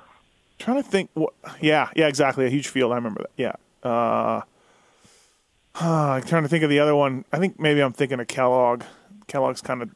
Trying 0.60 0.76
to 0.82 0.88
think. 0.88 1.10
What, 1.14 1.32
yeah, 1.60 1.88
yeah, 1.96 2.06
exactly. 2.06 2.46
A 2.46 2.50
huge 2.50 2.68
field. 2.68 2.92
I 2.92 2.94
remember 2.96 3.22
that. 3.22 3.30
Yeah. 3.36 3.54
Uh, 3.82 4.42
I'm 5.74 6.22
trying 6.22 6.42
to 6.42 6.48
think 6.48 6.62
of 6.64 6.70
the 6.70 6.78
other 6.80 6.94
one. 6.94 7.24
I 7.32 7.38
think 7.38 7.58
maybe 7.58 7.80
I'm 7.80 7.92
thinking 7.92 8.20
of 8.20 8.28
Kellogg. 8.28 8.82
Kellogg's 9.26 9.60
kind 9.60 9.82
of 9.82 9.90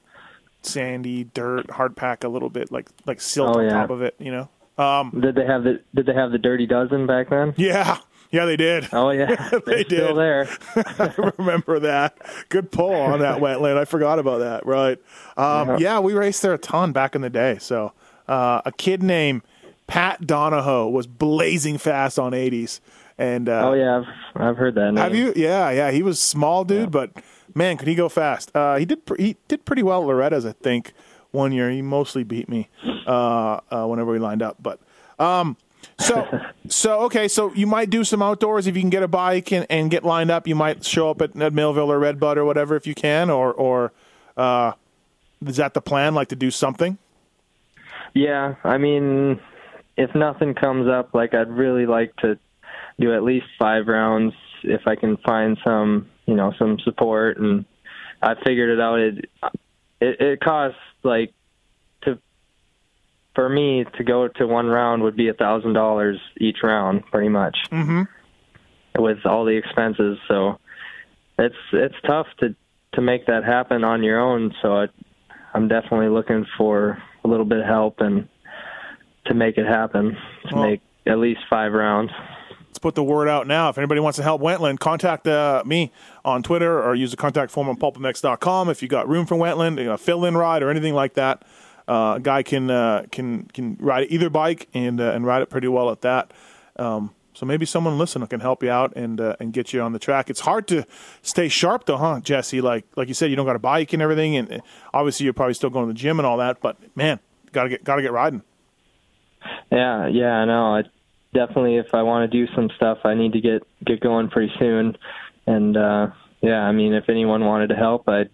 sandy, 0.63 1.25
dirt, 1.25 1.71
hard 1.71 1.97
pack 1.97 2.25
a 2.25 2.29
little 2.29 2.49
bit, 2.51 2.73
like 2.73 2.89
like 3.07 3.21
silt 3.21 3.57
Oh, 3.57 3.61
on 3.61 3.65
yeah. 3.67 3.71
top 3.73 3.91
of 3.91 4.03
it. 4.03 4.15
You 4.19 4.33
know. 4.33 4.49
Um, 4.83 5.21
Did 5.21 5.35
they 5.37 5.45
have 5.47 5.63
the 5.65 5.81
Did 5.95 6.07
they 6.07 6.15
have 6.15 6.33
the 6.33 6.39
Dirty 6.39 6.67
Dozen 6.67 7.07
back 7.07 7.29
then? 7.31 7.55
yeah, 7.57 7.99
yeah, 8.31 8.45
they 8.47 8.57
did. 8.57 8.89
Oh 8.93 9.11
yeah, 9.11 9.51
They 9.51 9.59
They're 9.67 9.85
Still 9.85 10.09
did. 10.09 10.17
there. 10.17 10.49
I 10.77 11.33
remember 11.39 11.79
that. 11.81 12.17
Good 12.49 12.73
pull 12.73 12.95
on 12.95 13.21
that 13.21 13.41
Wentland. 13.41 13.79
I 13.79 13.85
forgot 13.85 14.19
about 14.19 14.39
that. 14.39 14.65
Right. 14.67 14.99
Um, 15.37 15.69
yeah. 15.71 15.77
Yeah. 15.79 16.01
we 16.01 16.15
raced 16.15 16.43
there 16.43 16.55
a 16.55 16.59
ton 16.59 16.93
back 16.93 17.15
in 17.15 17.21
the 17.21 17.31
day. 17.31 17.59
So 17.61 17.93
uh, 18.27 18.63
a 18.65 18.73
kid 18.73 19.03
named 19.03 19.43
Pat 19.87 20.27
Donahoe 20.27 20.89
was 20.89 21.07
blazing 21.07 21.79
fast 21.79 22.19
on 22.19 22.33
80s. 22.33 22.81
And 23.17 23.49
uh, 23.49 23.69
Oh 23.69 23.73
yeah, 23.75 23.99
I've 23.99 24.43
I've 24.43 24.57
heard 24.57 24.75
that. 24.75 24.87
Name. 24.93 24.97
have 24.97 25.15
you? 25.15 25.33
Yeah, 25.37 25.71
yeah. 25.71 25.91
He 25.93 26.03
was 26.03 26.21
small 26.21 26.65
dude, 26.65 26.91
but 26.91 27.13
man, 27.55 27.77
could 27.77 27.87
he 27.87 27.95
go 27.95 28.09
fast? 28.09 28.51
Uh, 28.57 28.77
he 28.77 28.85
did. 28.85 29.01
He 29.17 29.37
did 29.47 29.65
pretty 29.65 29.85
well 29.85 30.03
at 30.03 30.07
Loretta's, 30.09 30.45
I 30.45 30.53
think. 30.53 30.93
One 31.31 31.53
year, 31.53 31.71
he 31.71 31.81
mostly 31.83 32.25
beat 32.25 32.49
me 32.49 32.69
uh, 33.07 33.61
uh, 33.71 33.87
whenever 33.87 34.11
we 34.13 34.19
lined 34.19 34.43
up. 34.43 34.57
But 34.61 34.81
um, 35.21 35.57
so 35.99 36.27
so 36.69 37.03
okay, 37.03 37.29
so 37.29 37.53
you 37.55 37.69
might 37.69 37.89
do 37.89 38.03
some 38.03 38.21
outdoors 38.21 38.67
if 38.67 38.75
you 38.75 38.83
can 38.83 38.91
get 38.91 39.05
a 39.05 39.09
bike 39.09 39.53
and, 39.53 39.65
and 39.71 39.93
get 39.93 40.05
lined 40.05 40.33
up. 40.33 40.49
You 40.49 40.57
might 40.57 40.85
show 40.85 41.11
up 41.11 41.23
at, 41.23 41.41
at 41.41 41.53
Millville 41.53 41.93
or 41.93 42.01
Red 42.01 42.19
Bud 42.19 42.37
or 42.37 42.45
whatever 42.45 42.75
if 42.75 42.85
you 42.85 42.97
can, 42.97 43.31
or 43.31 43.53
or 43.53 43.93
uh, 44.37 44.73
is 45.47 45.57
that 45.59 45.75
the 45.75 45.81
plan? 45.81 46.15
Like 46.17 46.29
to 46.29 46.37
do 46.37 46.51
something? 46.51 46.99
Yeah, 48.13 48.55
I 48.65 48.79
mean, 48.79 49.41
if 49.97 50.15
nothing 50.15 50.55
comes 50.55 50.89
up, 50.89 51.15
like 51.15 51.35
I'd 51.35 51.51
really 51.51 51.87
like 51.87 52.15
to 52.17 52.39
do 53.01 53.15
at 53.15 53.23
least 53.23 53.47
five 53.59 53.87
rounds 53.87 54.35
if 54.63 54.83
I 54.87 54.97
can 54.97 55.17
find 55.19 55.57
some, 55.65 56.09
you 56.27 56.35
know, 56.35 56.53
some 56.59 56.79
support. 56.85 57.39
And 57.39 57.65
I 58.23 58.35
figured 58.45 58.71
it 58.71 58.81
out. 58.81 58.99
It 58.99 59.31
it, 60.01 60.21
it 60.21 60.41
costs 60.41 60.79
like 61.03 61.33
to 62.03 62.19
for 63.35 63.49
me 63.49 63.85
to 63.97 64.05
go 64.05 64.29
to 64.29 64.47
one 64.47 64.67
round 64.67 65.03
would 65.03 65.17
be 65.17 65.29
a 65.29 65.35
thousand 65.35 65.73
dollars 65.75 66.19
each 66.41 66.59
round, 66.63 67.05
pretty 67.07 67.29
much, 67.29 67.57
Mm-hmm. 67.71 68.03
with 69.03 69.25
all 69.25 69.45
the 69.45 69.57
expenses. 69.57 70.19
So 70.29 70.59
it's 71.39 71.55
it's 71.73 71.97
tough 72.07 72.27
to 72.41 72.55
to 72.95 73.01
make 73.01 73.27
that 73.27 73.45
happen 73.45 73.85
on 73.85 74.03
your 74.03 74.21
own. 74.21 74.55
So 74.63 74.77
I, 74.77 74.87
I'm 75.53 75.69
definitely 75.69 76.09
looking 76.09 76.47
for 76.57 77.03
a 77.25 77.29
little 77.29 77.45
bit 77.47 77.59
of 77.61 77.67
help 77.67 78.01
and 78.01 78.29
to 79.27 79.35
make 79.35 79.59
it 79.59 79.67
happen 79.67 80.17
to 80.49 80.55
Well- 80.55 80.65
make 80.69 80.81
at 81.07 81.19
least 81.19 81.41
five 81.51 81.73
rounds. 81.73 82.11
Let's 82.69 82.79
put 82.79 82.95
the 82.97 83.05
word 83.05 83.29
out 83.29 83.47
now. 83.47 83.69
If 83.69 83.79
anybody 83.79 84.01
wants 84.01 84.17
to 84.17 84.23
help 84.25 84.41
Wentland, 84.41 84.81
contact 84.81 85.29
uh, 85.29 85.63
me 85.65 85.93
on 86.25 86.43
Twitter 86.43 86.83
or 86.83 86.95
use 86.95 87.13
the 87.13 87.17
contact 87.17 87.53
form 87.53 87.69
on 87.69 87.77
pulpmx.com. 87.77 88.69
If 88.69 88.83
you 88.83 88.89
got 88.89 89.09
room 89.09 89.27
for 89.27 89.37
Wentland, 89.37 89.79
a 89.79 89.97
fill-in 89.97 90.37
ride 90.37 90.63
or 90.63 90.71
anything 90.71 90.93
like 90.95 91.15
that, 91.15 91.43
uh, 91.87 92.15
a 92.17 92.21
guy 92.21 92.43
can 92.43 92.71
uh, 92.71 93.05
can 93.13 93.45
can 93.53 93.77
ride 93.79 94.07
either 94.11 94.29
bike 94.31 94.69
and 94.75 95.01
uh, 95.01 95.13
and 95.13 95.25
ride 95.25 95.43
it 95.43 95.51
pretty 95.51 95.69
well 95.69 95.91
at 95.91 96.01
that. 96.01 96.33
Um, 96.77 97.13
so 97.33 97.47
maybe 97.47 97.67
someone 97.67 97.99
listening 97.99 98.27
can 98.29 98.41
help 98.41 98.63
you 98.63 98.71
out 98.71 98.93
and 98.97 99.21
uh, 99.21 99.37
and 99.39 99.53
get 99.53 99.73
you 99.73 99.81
on 99.81 99.93
the 99.93 99.99
track. 100.01 100.29
It's 100.31 100.41
hard 100.41 100.67
to 100.69 100.85
stay 101.23 101.49
sharp 101.49 101.85
though, 101.87 101.99
huh, 101.99 102.21
Jesse? 102.21 102.61
Like 102.61 102.87
like 102.97 103.07
you 103.09 103.15
said, 103.15 103.31
you 103.31 103.37
don't 103.37 103.47
got 103.47 103.57
a 103.57 103.61
bike 103.61 103.93
and 103.93 104.03
everything, 104.03 104.37
and 104.37 104.51
uh, 104.51 104.59
obviously 104.93 105.25
you're 105.25 105.33
probably 105.33 105.55
still 105.55 105.71
going 105.71 105.87
to 105.87 105.93
the 105.93 105.99
gym 105.99 106.19
and 106.19 106.27
all 106.27 106.39
that. 106.39 106.61
But 106.61 106.77
man, 106.97 107.21
gotta 107.53 107.69
get 107.69 107.85
gotta 107.85 108.03
get 108.03 108.13
riding. 108.13 108.43
Yeah, 109.71 110.09
yeah, 110.09 110.33
I 110.33 110.45
know. 110.45 110.77
I 110.77 110.83
definitely, 111.33 111.77
if 111.77 111.95
I 111.95 112.03
want 112.03 112.31
to 112.31 112.47
do 112.47 112.53
some 112.55 112.71
stuff, 112.77 112.99
I 113.05 113.15
need 113.15 113.33
to 113.33 113.41
get 113.41 113.63
get 113.85 114.01
going 114.01 114.29
pretty 114.31 114.53
soon. 114.59 114.97
And 115.47 115.77
uh, 115.77 116.09
yeah, 116.41 116.61
I 116.61 116.73
mean, 116.73 116.95
if 116.95 117.09
anyone 117.09 117.45
wanted 117.45 117.69
to 117.69 117.77
help, 117.77 118.09
I'd 118.09 118.31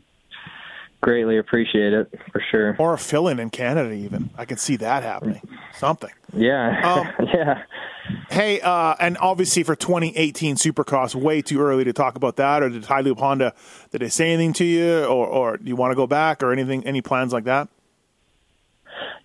greatly 1.01 1.38
appreciate 1.38 1.92
it 1.92 2.12
for 2.31 2.42
sure. 2.51 2.77
Or 2.79 2.94
a 2.94 2.99
fill-in 2.99 3.40
in 3.40 3.51
Canada, 3.51 3.92
even 3.92 4.31
I 4.37 4.44
can 4.44 4.59
see 4.59 4.77
that 4.77 5.03
happening. 5.03 5.40
Something. 5.75 6.11
Yeah, 6.35 6.81
Um, 7.18 7.27
yeah. 7.35 7.62
Hey, 8.29 8.61
uh, 8.61 8.96
and 9.01 9.16
obviously 9.18 9.62
for 9.62 9.77
2018 9.77 10.57
Supercross, 10.57 11.14
way 11.14 11.42
too 11.42 11.61
early 11.61 11.85
to 11.85 11.92
talk 11.92 12.16
about 12.16 12.37
that. 12.37 12.62
Or 12.62 12.68
did 12.68 12.83
Ti-Lube 12.85 13.18
Honda, 13.18 13.55
did 13.90 14.01
they 14.01 14.09
say 14.09 14.33
anything 14.33 14.53
to 14.55 14.64
you, 14.64 15.05
or, 15.05 15.27
or 15.27 15.57
do 15.57 15.66
you 15.66 15.77
want 15.77 15.92
to 15.92 15.96
go 15.96 16.07
back, 16.07 16.42
or 16.42 16.53
anything, 16.53 16.87
any 16.87 17.01
plans 17.01 17.33
like 17.33 17.44
that? 17.44 17.68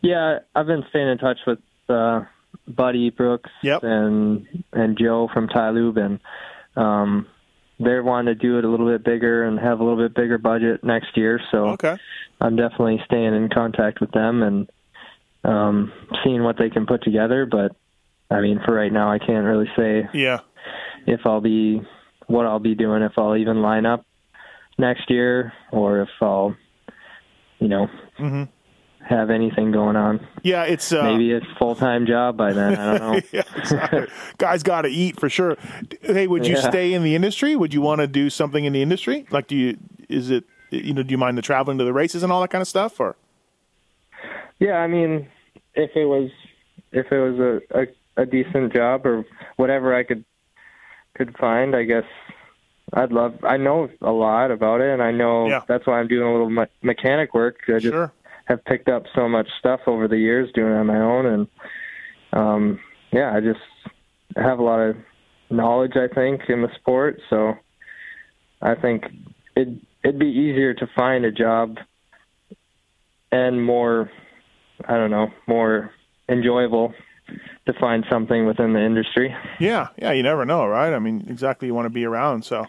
Yeah, 0.02 0.40
I've 0.56 0.68
been 0.68 0.86
staying 0.90 1.10
in 1.10 1.18
touch 1.18 1.40
with 1.48 1.60
uh, 1.90 2.22
Buddy 2.68 3.10
Brooks 3.10 3.50
Yep. 3.64 3.84
and 3.84 4.48
and 4.74 4.98
Joe 4.98 5.30
from 5.34 5.48
Ti-Lube, 5.48 5.98
and 5.98 6.20
um, 6.76 7.28
they're 7.80 8.04
wanting 8.04 8.34
to 8.34 8.36
do 8.36 8.58
it 8.58 8.66
a 8.66 8.70
little 8.70 8.88
bit 8.88 9.04
bigger 9.04 9.44
and 9.44 9.60
have 9.60 9.80
a 9.80 9.84
little 9.84 10.02
bit 10.02 10.16
bigger 10.16 10.38
budget 10.38 10.84
next 10.84 11.16
year. 11.18 11.40
So 11.52 11.70
Okay. 11.70 11.96
I'm 12.42 12.56
definitely 12.56 13.02
staying 13.06 13.34
in 13.36 13.50
contact 13.50 14.00
with 14.02 14.12
them 14.12 14.44
and 14.44 14.70
um, 15.44 15.92
seeing 16.24 16.44
what 16.44 16.58
they 16.58 16.70
can 16.70 16.86
put 16.86 17.04
together. 17.04 17.46
But 17.46 17.76
I 18.32 18.42
mean, 18.42 18.60
for 18.66 18.74
right 18.74 18.92
now, 18.92 19.12
I 19.12 19.20
can't 19.20 19.46
really 19.46 19.70
say 19.78 20.08
Yeah. 20.14 20.40
if 21.06 21.22
I'll 21.26 21.42
be 21.42 21.82
what 22.28 22.46
I'll 22.46 22.60
be 22.60 22.76
doing, 22.76 23.04
if 23.04 23.12
I'll 23.18 23.36
even 23.38 23.62
line 23.62 23.86
up 23.86 24.04
next 24.78 25.10
year, 25.12 25.54
or 25.72 26.02
if 26.02 26.10
I'll, 26.22 26.56
you 27.60 27.68
know, 27.68 27.88
Mhm. 28.20 28.50
Have 29.08 29.30
anything 29.30 29.72
going 29.72 29.96
on. 29.96 30.26
Yeah, 30.44 30.64
it's 30.64 30.92
uh, 30.92 31.04
Maybe 31.04 31.34
a 31.34 31.42
full 31.60 31.76
time 31.76 32.06
job 32.08 32.36
by 32.38 32.54
then. 32.54 32.76
I 32.76 32.98
don't 32.98 33.14
know. 33.14 33.22
yeah, 33.32 33.44
exactly. 33.56 34.08
guys 34.38 34.64
got 34.64 34.82
to 34.82 34.90
eat 34.90 35.20
for 35.20 35.30
sure. 35.30 35.58
Hey, 36.02 36.26
would 36.28 36.46
you 36.48 36.56
Yeah. 36.56 36.70
stay 36.70 36.94
in 36.94 37.04
the 37.04 37.16
industry? 37.16 37.56
Would 37.56 37.74
you 37.74 37.82
want 37.82 38.02
to 38.02 38.08
do 38.08 38.30
something 38.30 38.66
in 38.66 38.74
the 38.74 38.82
industry? 38.82 39.26
Like, 39.30 39.48
do 39.48 39.56
you 39.56 39.78
is 40.10 40.30
it 40.32 40.44
you 40.72 40.94
know 40.94 41.04
do 41.04 41.12
you 41.12 41.18
mind 41.18 41.38
the 41.38 41.42
traveling 41.44 41.78
to 41.78 41.84
the 41.84 41.94
races 41.94 42.24
and 42.24 42.32
all 42.32 42.42
that 42.42 42.50
kind 42.50 42.62
of 42.62 42.68
stuff? 42.68 43.00
Or 43.00 43.16
Yeah, 44.60 44.78
I 44.78 44.88
mean, 44.88 45.28
if 45.74 45.92
it 45.96 46.06
was 46.06 46.30
if 46.92 47.12
it 47.12 47.20
was 47.20 47.40
a, 47.40 47.82
a 47.82 47.88
a 48.24 48.26
decent 48.26 48.74
job 48.74 49.06
or 49.06 49.26
whatever 49.58 49.94
I 49.96 50.04
could 50.04 50.24
could 51.16 51.38
find, 51.38 51.76
I 51.76 51.84
guess 51.84 52.06
I'd 52.94 53.12
love. 53.12 53.36
I 53.44 53.58
know 53.58 53.90
a 54.02 54.12
lot 54.12 54.52
about 54.52 54.82
it, 54.82 54.90
and 54.92 55.02
I 55.02 55.12
know 55.12 55.48
Yeah. 55.48 55.62
that's 55.68 55.86
why 55.86 56.00
I'm 56.00 56.08
doing 56.08 56.28
a 56.28 56.32
little 56.32 56.50
me- 56.50 56.66
mechanic 56.82 57.34
work. 57.34 57.58
I 57.68 57.74
just 57.80 57.86
sure, 57.88 58.12
have 58.46 58.64
picked 58.66 58.90
up 58.90 59.04
so 59.16 59.28
much 59.28 59.48
stuff 59.60 59.82
over 59.88 60.08
the 60.08 60.18
years 60.18 60.50
doing 60.54 60.72
it 60.72 60.78
on 60.78 60.88
my 60.88 61.00
own, 61.00 61.26
and 61.26 61.48
um, 62.34 62.80
yeah, 63.12 63.34
I 63.36 63.40
just 63.40 63.60
have 64.36 64.60
a 64.60 64.64
lot 64.64 64.80
of 64.80 64.96
knowledge. 65.50 65.94
I 65.96 66.14
think 66.14 66.42
in 66.50 66.62
the 66.62 66.70
sport, 66.80 67.20
so 67.30 67.54
I 68.62 68.76
think 68.76 69.04
it 69.56 69.68
it'd 70.04 70.20
be 70.20 70.28
easier 70.28 70.74
to 70.74 70.88
find 70.96 71.26
a 71.26 71.32
job 71.32 71.78
and 73.32 73.64
more, 73.64 74.10
I 74.88 74.94
don't 74.96 75.12
know, 75.12 75.28
more 75.48 75.92
enjoyable 76.30 76.94
to 77.66 77.74
find 77.80 78.06
something 78.10 78.46
within 78.46 78.74
the 78.74 78.80
industry. 78.80 79.36
yeah, 79.60 79.88
yeah. 79.98 80.12
You 80.12 80.24
never 80.24 80.46
know, 80.46 80.66
right? 80.66 80.94
I 80.94 81.00
mean, 81.00 81.26
exactly. 81.28 81.68
You 81.68 81.74
want 81.74 81.88
to 81.88 81.90
be 81.90 82.06
around. 82.06 82.46
So, 82.46 82.68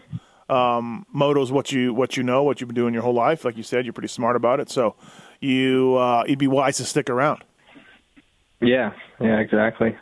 um, 0.49 1.05
moto's 1.13 1.51
what 1.51 1.71
you 1.71 1.93
what 1.93 2.17
you 2.17 2.23
know, 2.23 2.43
what 2.43 2.59
you've 2.59 2.67
been 2.67 2.75
doing 2.75 2.93
your 2.93 3.03
whole 3.03 3.13
life. 3.13 3.45
Like 3.45 3.57
you 3.57 3.63
said, 3.63 3.85
you're 3.85 3.93
pretty 3.93 4.07
smart 4.07 4.35
about 4.35 4.59
it. 4.59 4.69
So, 4.69 4.95
you 5.39 5.95
uh, 5.97 6.23
you'd 6.27 6.39
be 6.39 6.47
wise 6.47 6.77
to 6.77 6.85
stick 6.85 7.09
around. 7.09 7.43
Yeah, 8.61 8.93
yeah, 9.19 9.39
exactly. 9.39 9.95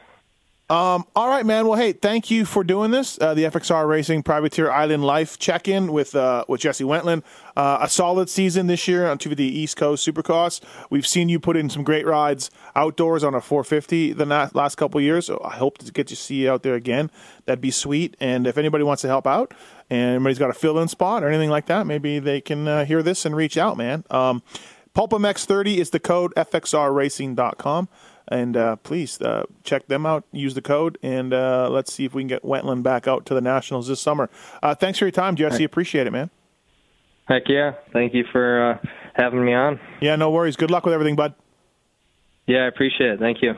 Um, 0.68 1.06
all 1.16 1.30
right, 1.30 1.46
man. 1.46 1.68
Well, 1.68 1.78
hey, 1.78 1.94
thank 1.94 2.32
you 2.32 2.44
for 2.44 2.64
doing 2.64 2.90
this. 2.90 3.20
Uh, 3.22 3.36
the 3.36 3.44
FXR 3.44 3.88
Racing 3.88 4.24
Privateer 4.24 4.72
Island 4.72 5.06
Life 5.06 5.38
check-in 5.38 5.92
with 5.92 6.16
uh, 6.16 6.44
with 6.48 6.62
Jesse 6.62 6.84
Wentland. 6.84 7.22
Uh, 7.56 7.78
a 7.82 7.88
solid 7.90 8.32
season 8.32 8.66
this 8.66 8.88
year 8.88 9.08
on 9.08 9.20
two 9.20 9.30
of 9.30 9.38
the 9.38 9.46
East 9.46 9.78
Coast 9.78 10.08
Supercross. 10.08 10.62
We've 10.90 11.06
seen 11.06 11.30
you 11.30 11.40
put 11.40 11.56
in 11.56 11.70
some 11.70 11.84
great 11.84 12.08
rides 12.08 12.50
outdoors 12.76 13.24
on 13.24 13.36
a 13.36 13.42
450 13.42 14.14
the 14.14 14.26
last 14.26 14.76
couple 14.76 15.00
years. 15.00 15.28
So 15.28 15.40
I 15.46 15.56
hope 15.56 15.78
to 15.78 15.92
get 15.92 16.08
to 16.08 16.16
see 16.16 16.38
you 16.44 16.52
out 16.52 16.64
there 16.64 16.74
again. 16.74 17.12
That'd 17.46 17.62
be 17.62 17.70
sweet. 17.70 18.18
And 18.20 18.48
if 18.48 18.58
anybody 18.58 18.84
wants 18.84 19.04
to 19.04 19.08
help 19.08 19.28
out, 19.28 19.54
and 19.92 20.16
anybody's 20.16 20.40
got 20.40 20.50
a 20.50 20.54
fill-in 20.54 20.88
spot 20.88 21.24
or 21.24 21.28
anything 21.28 21.52
like 21.52 21.68
that, 21.68 21.86
maybe 21.86 22.18
they 22.18 22.42
can 22.42 22.68
uh, 22.68 22.86
hear 22.86 23.04
this 23.04 23.24
and 23.24 23.36
reach 23.36 23.56
out, 23.56 23.78
man. 23.78 24.04
Um, 24.10 24.42
PulpMX30 24.96 25.78
is 25.78 25.90
the 25.92 26.00
code 26.00 26.34
fxrracing.com. 26.36 27.90
And 28.28 28.58
uh, 28.58 28.78
please 28.78 29.22
uh, 29.22 29.44
check 29.64 29.88
them 29.88 30.04
out. 30.06 30.24
Use 30.32 30.56
the 30.56 30.62
code, 30.62 30.98
and 31.04 31.32
uh, 31.32 31.70
let's 31.70 31.94
see 31.94 32.06
if 32.06 32.16
we 32.16 32.24
can 32.24 32.28
get 32.28 32.44
Wentland 32.44 32.84
back 32.84 33.08
out 33.08 33.24
to 33.28 33.36
the 33.36 33.42
Nationals 33.42 33.88
this 33.88 34.00
summer. 34.00 34.32
Uh, 34.64 34.74
thanks 34.74 34.98
for 34.98 35.06
your 35.06 35.12
time, 35.12 35.36
Jesse. 35.36 35.64
Appreciate 35.64 36.08
it, 36.08 36.12
man. 36.12 36.32
Heck 37.28 37.44
yeah! 37.48 37.74
Thank 37.94 38.16
you 38.16 38.24
for 38.32 38.72
uh, 38.72 38.88
having 39.14 39.46
me 39.46 39.54
on. 39.54 39.80
Yeah, 40.02 40.16
no 40.16 40.32
worries. 40.32 40.56
Good 40.56 40.72
luck 40.72 40.86
with 40.86 40.94
everything, 40.96 41.16
bud. 41.16 41.36
Yeah, 42.48 42.64
I 42.64 42.68
appreciate 42.68 43.12
it. 43.12 43.20
Thank 43.20 43.44
you. 43.44 43.54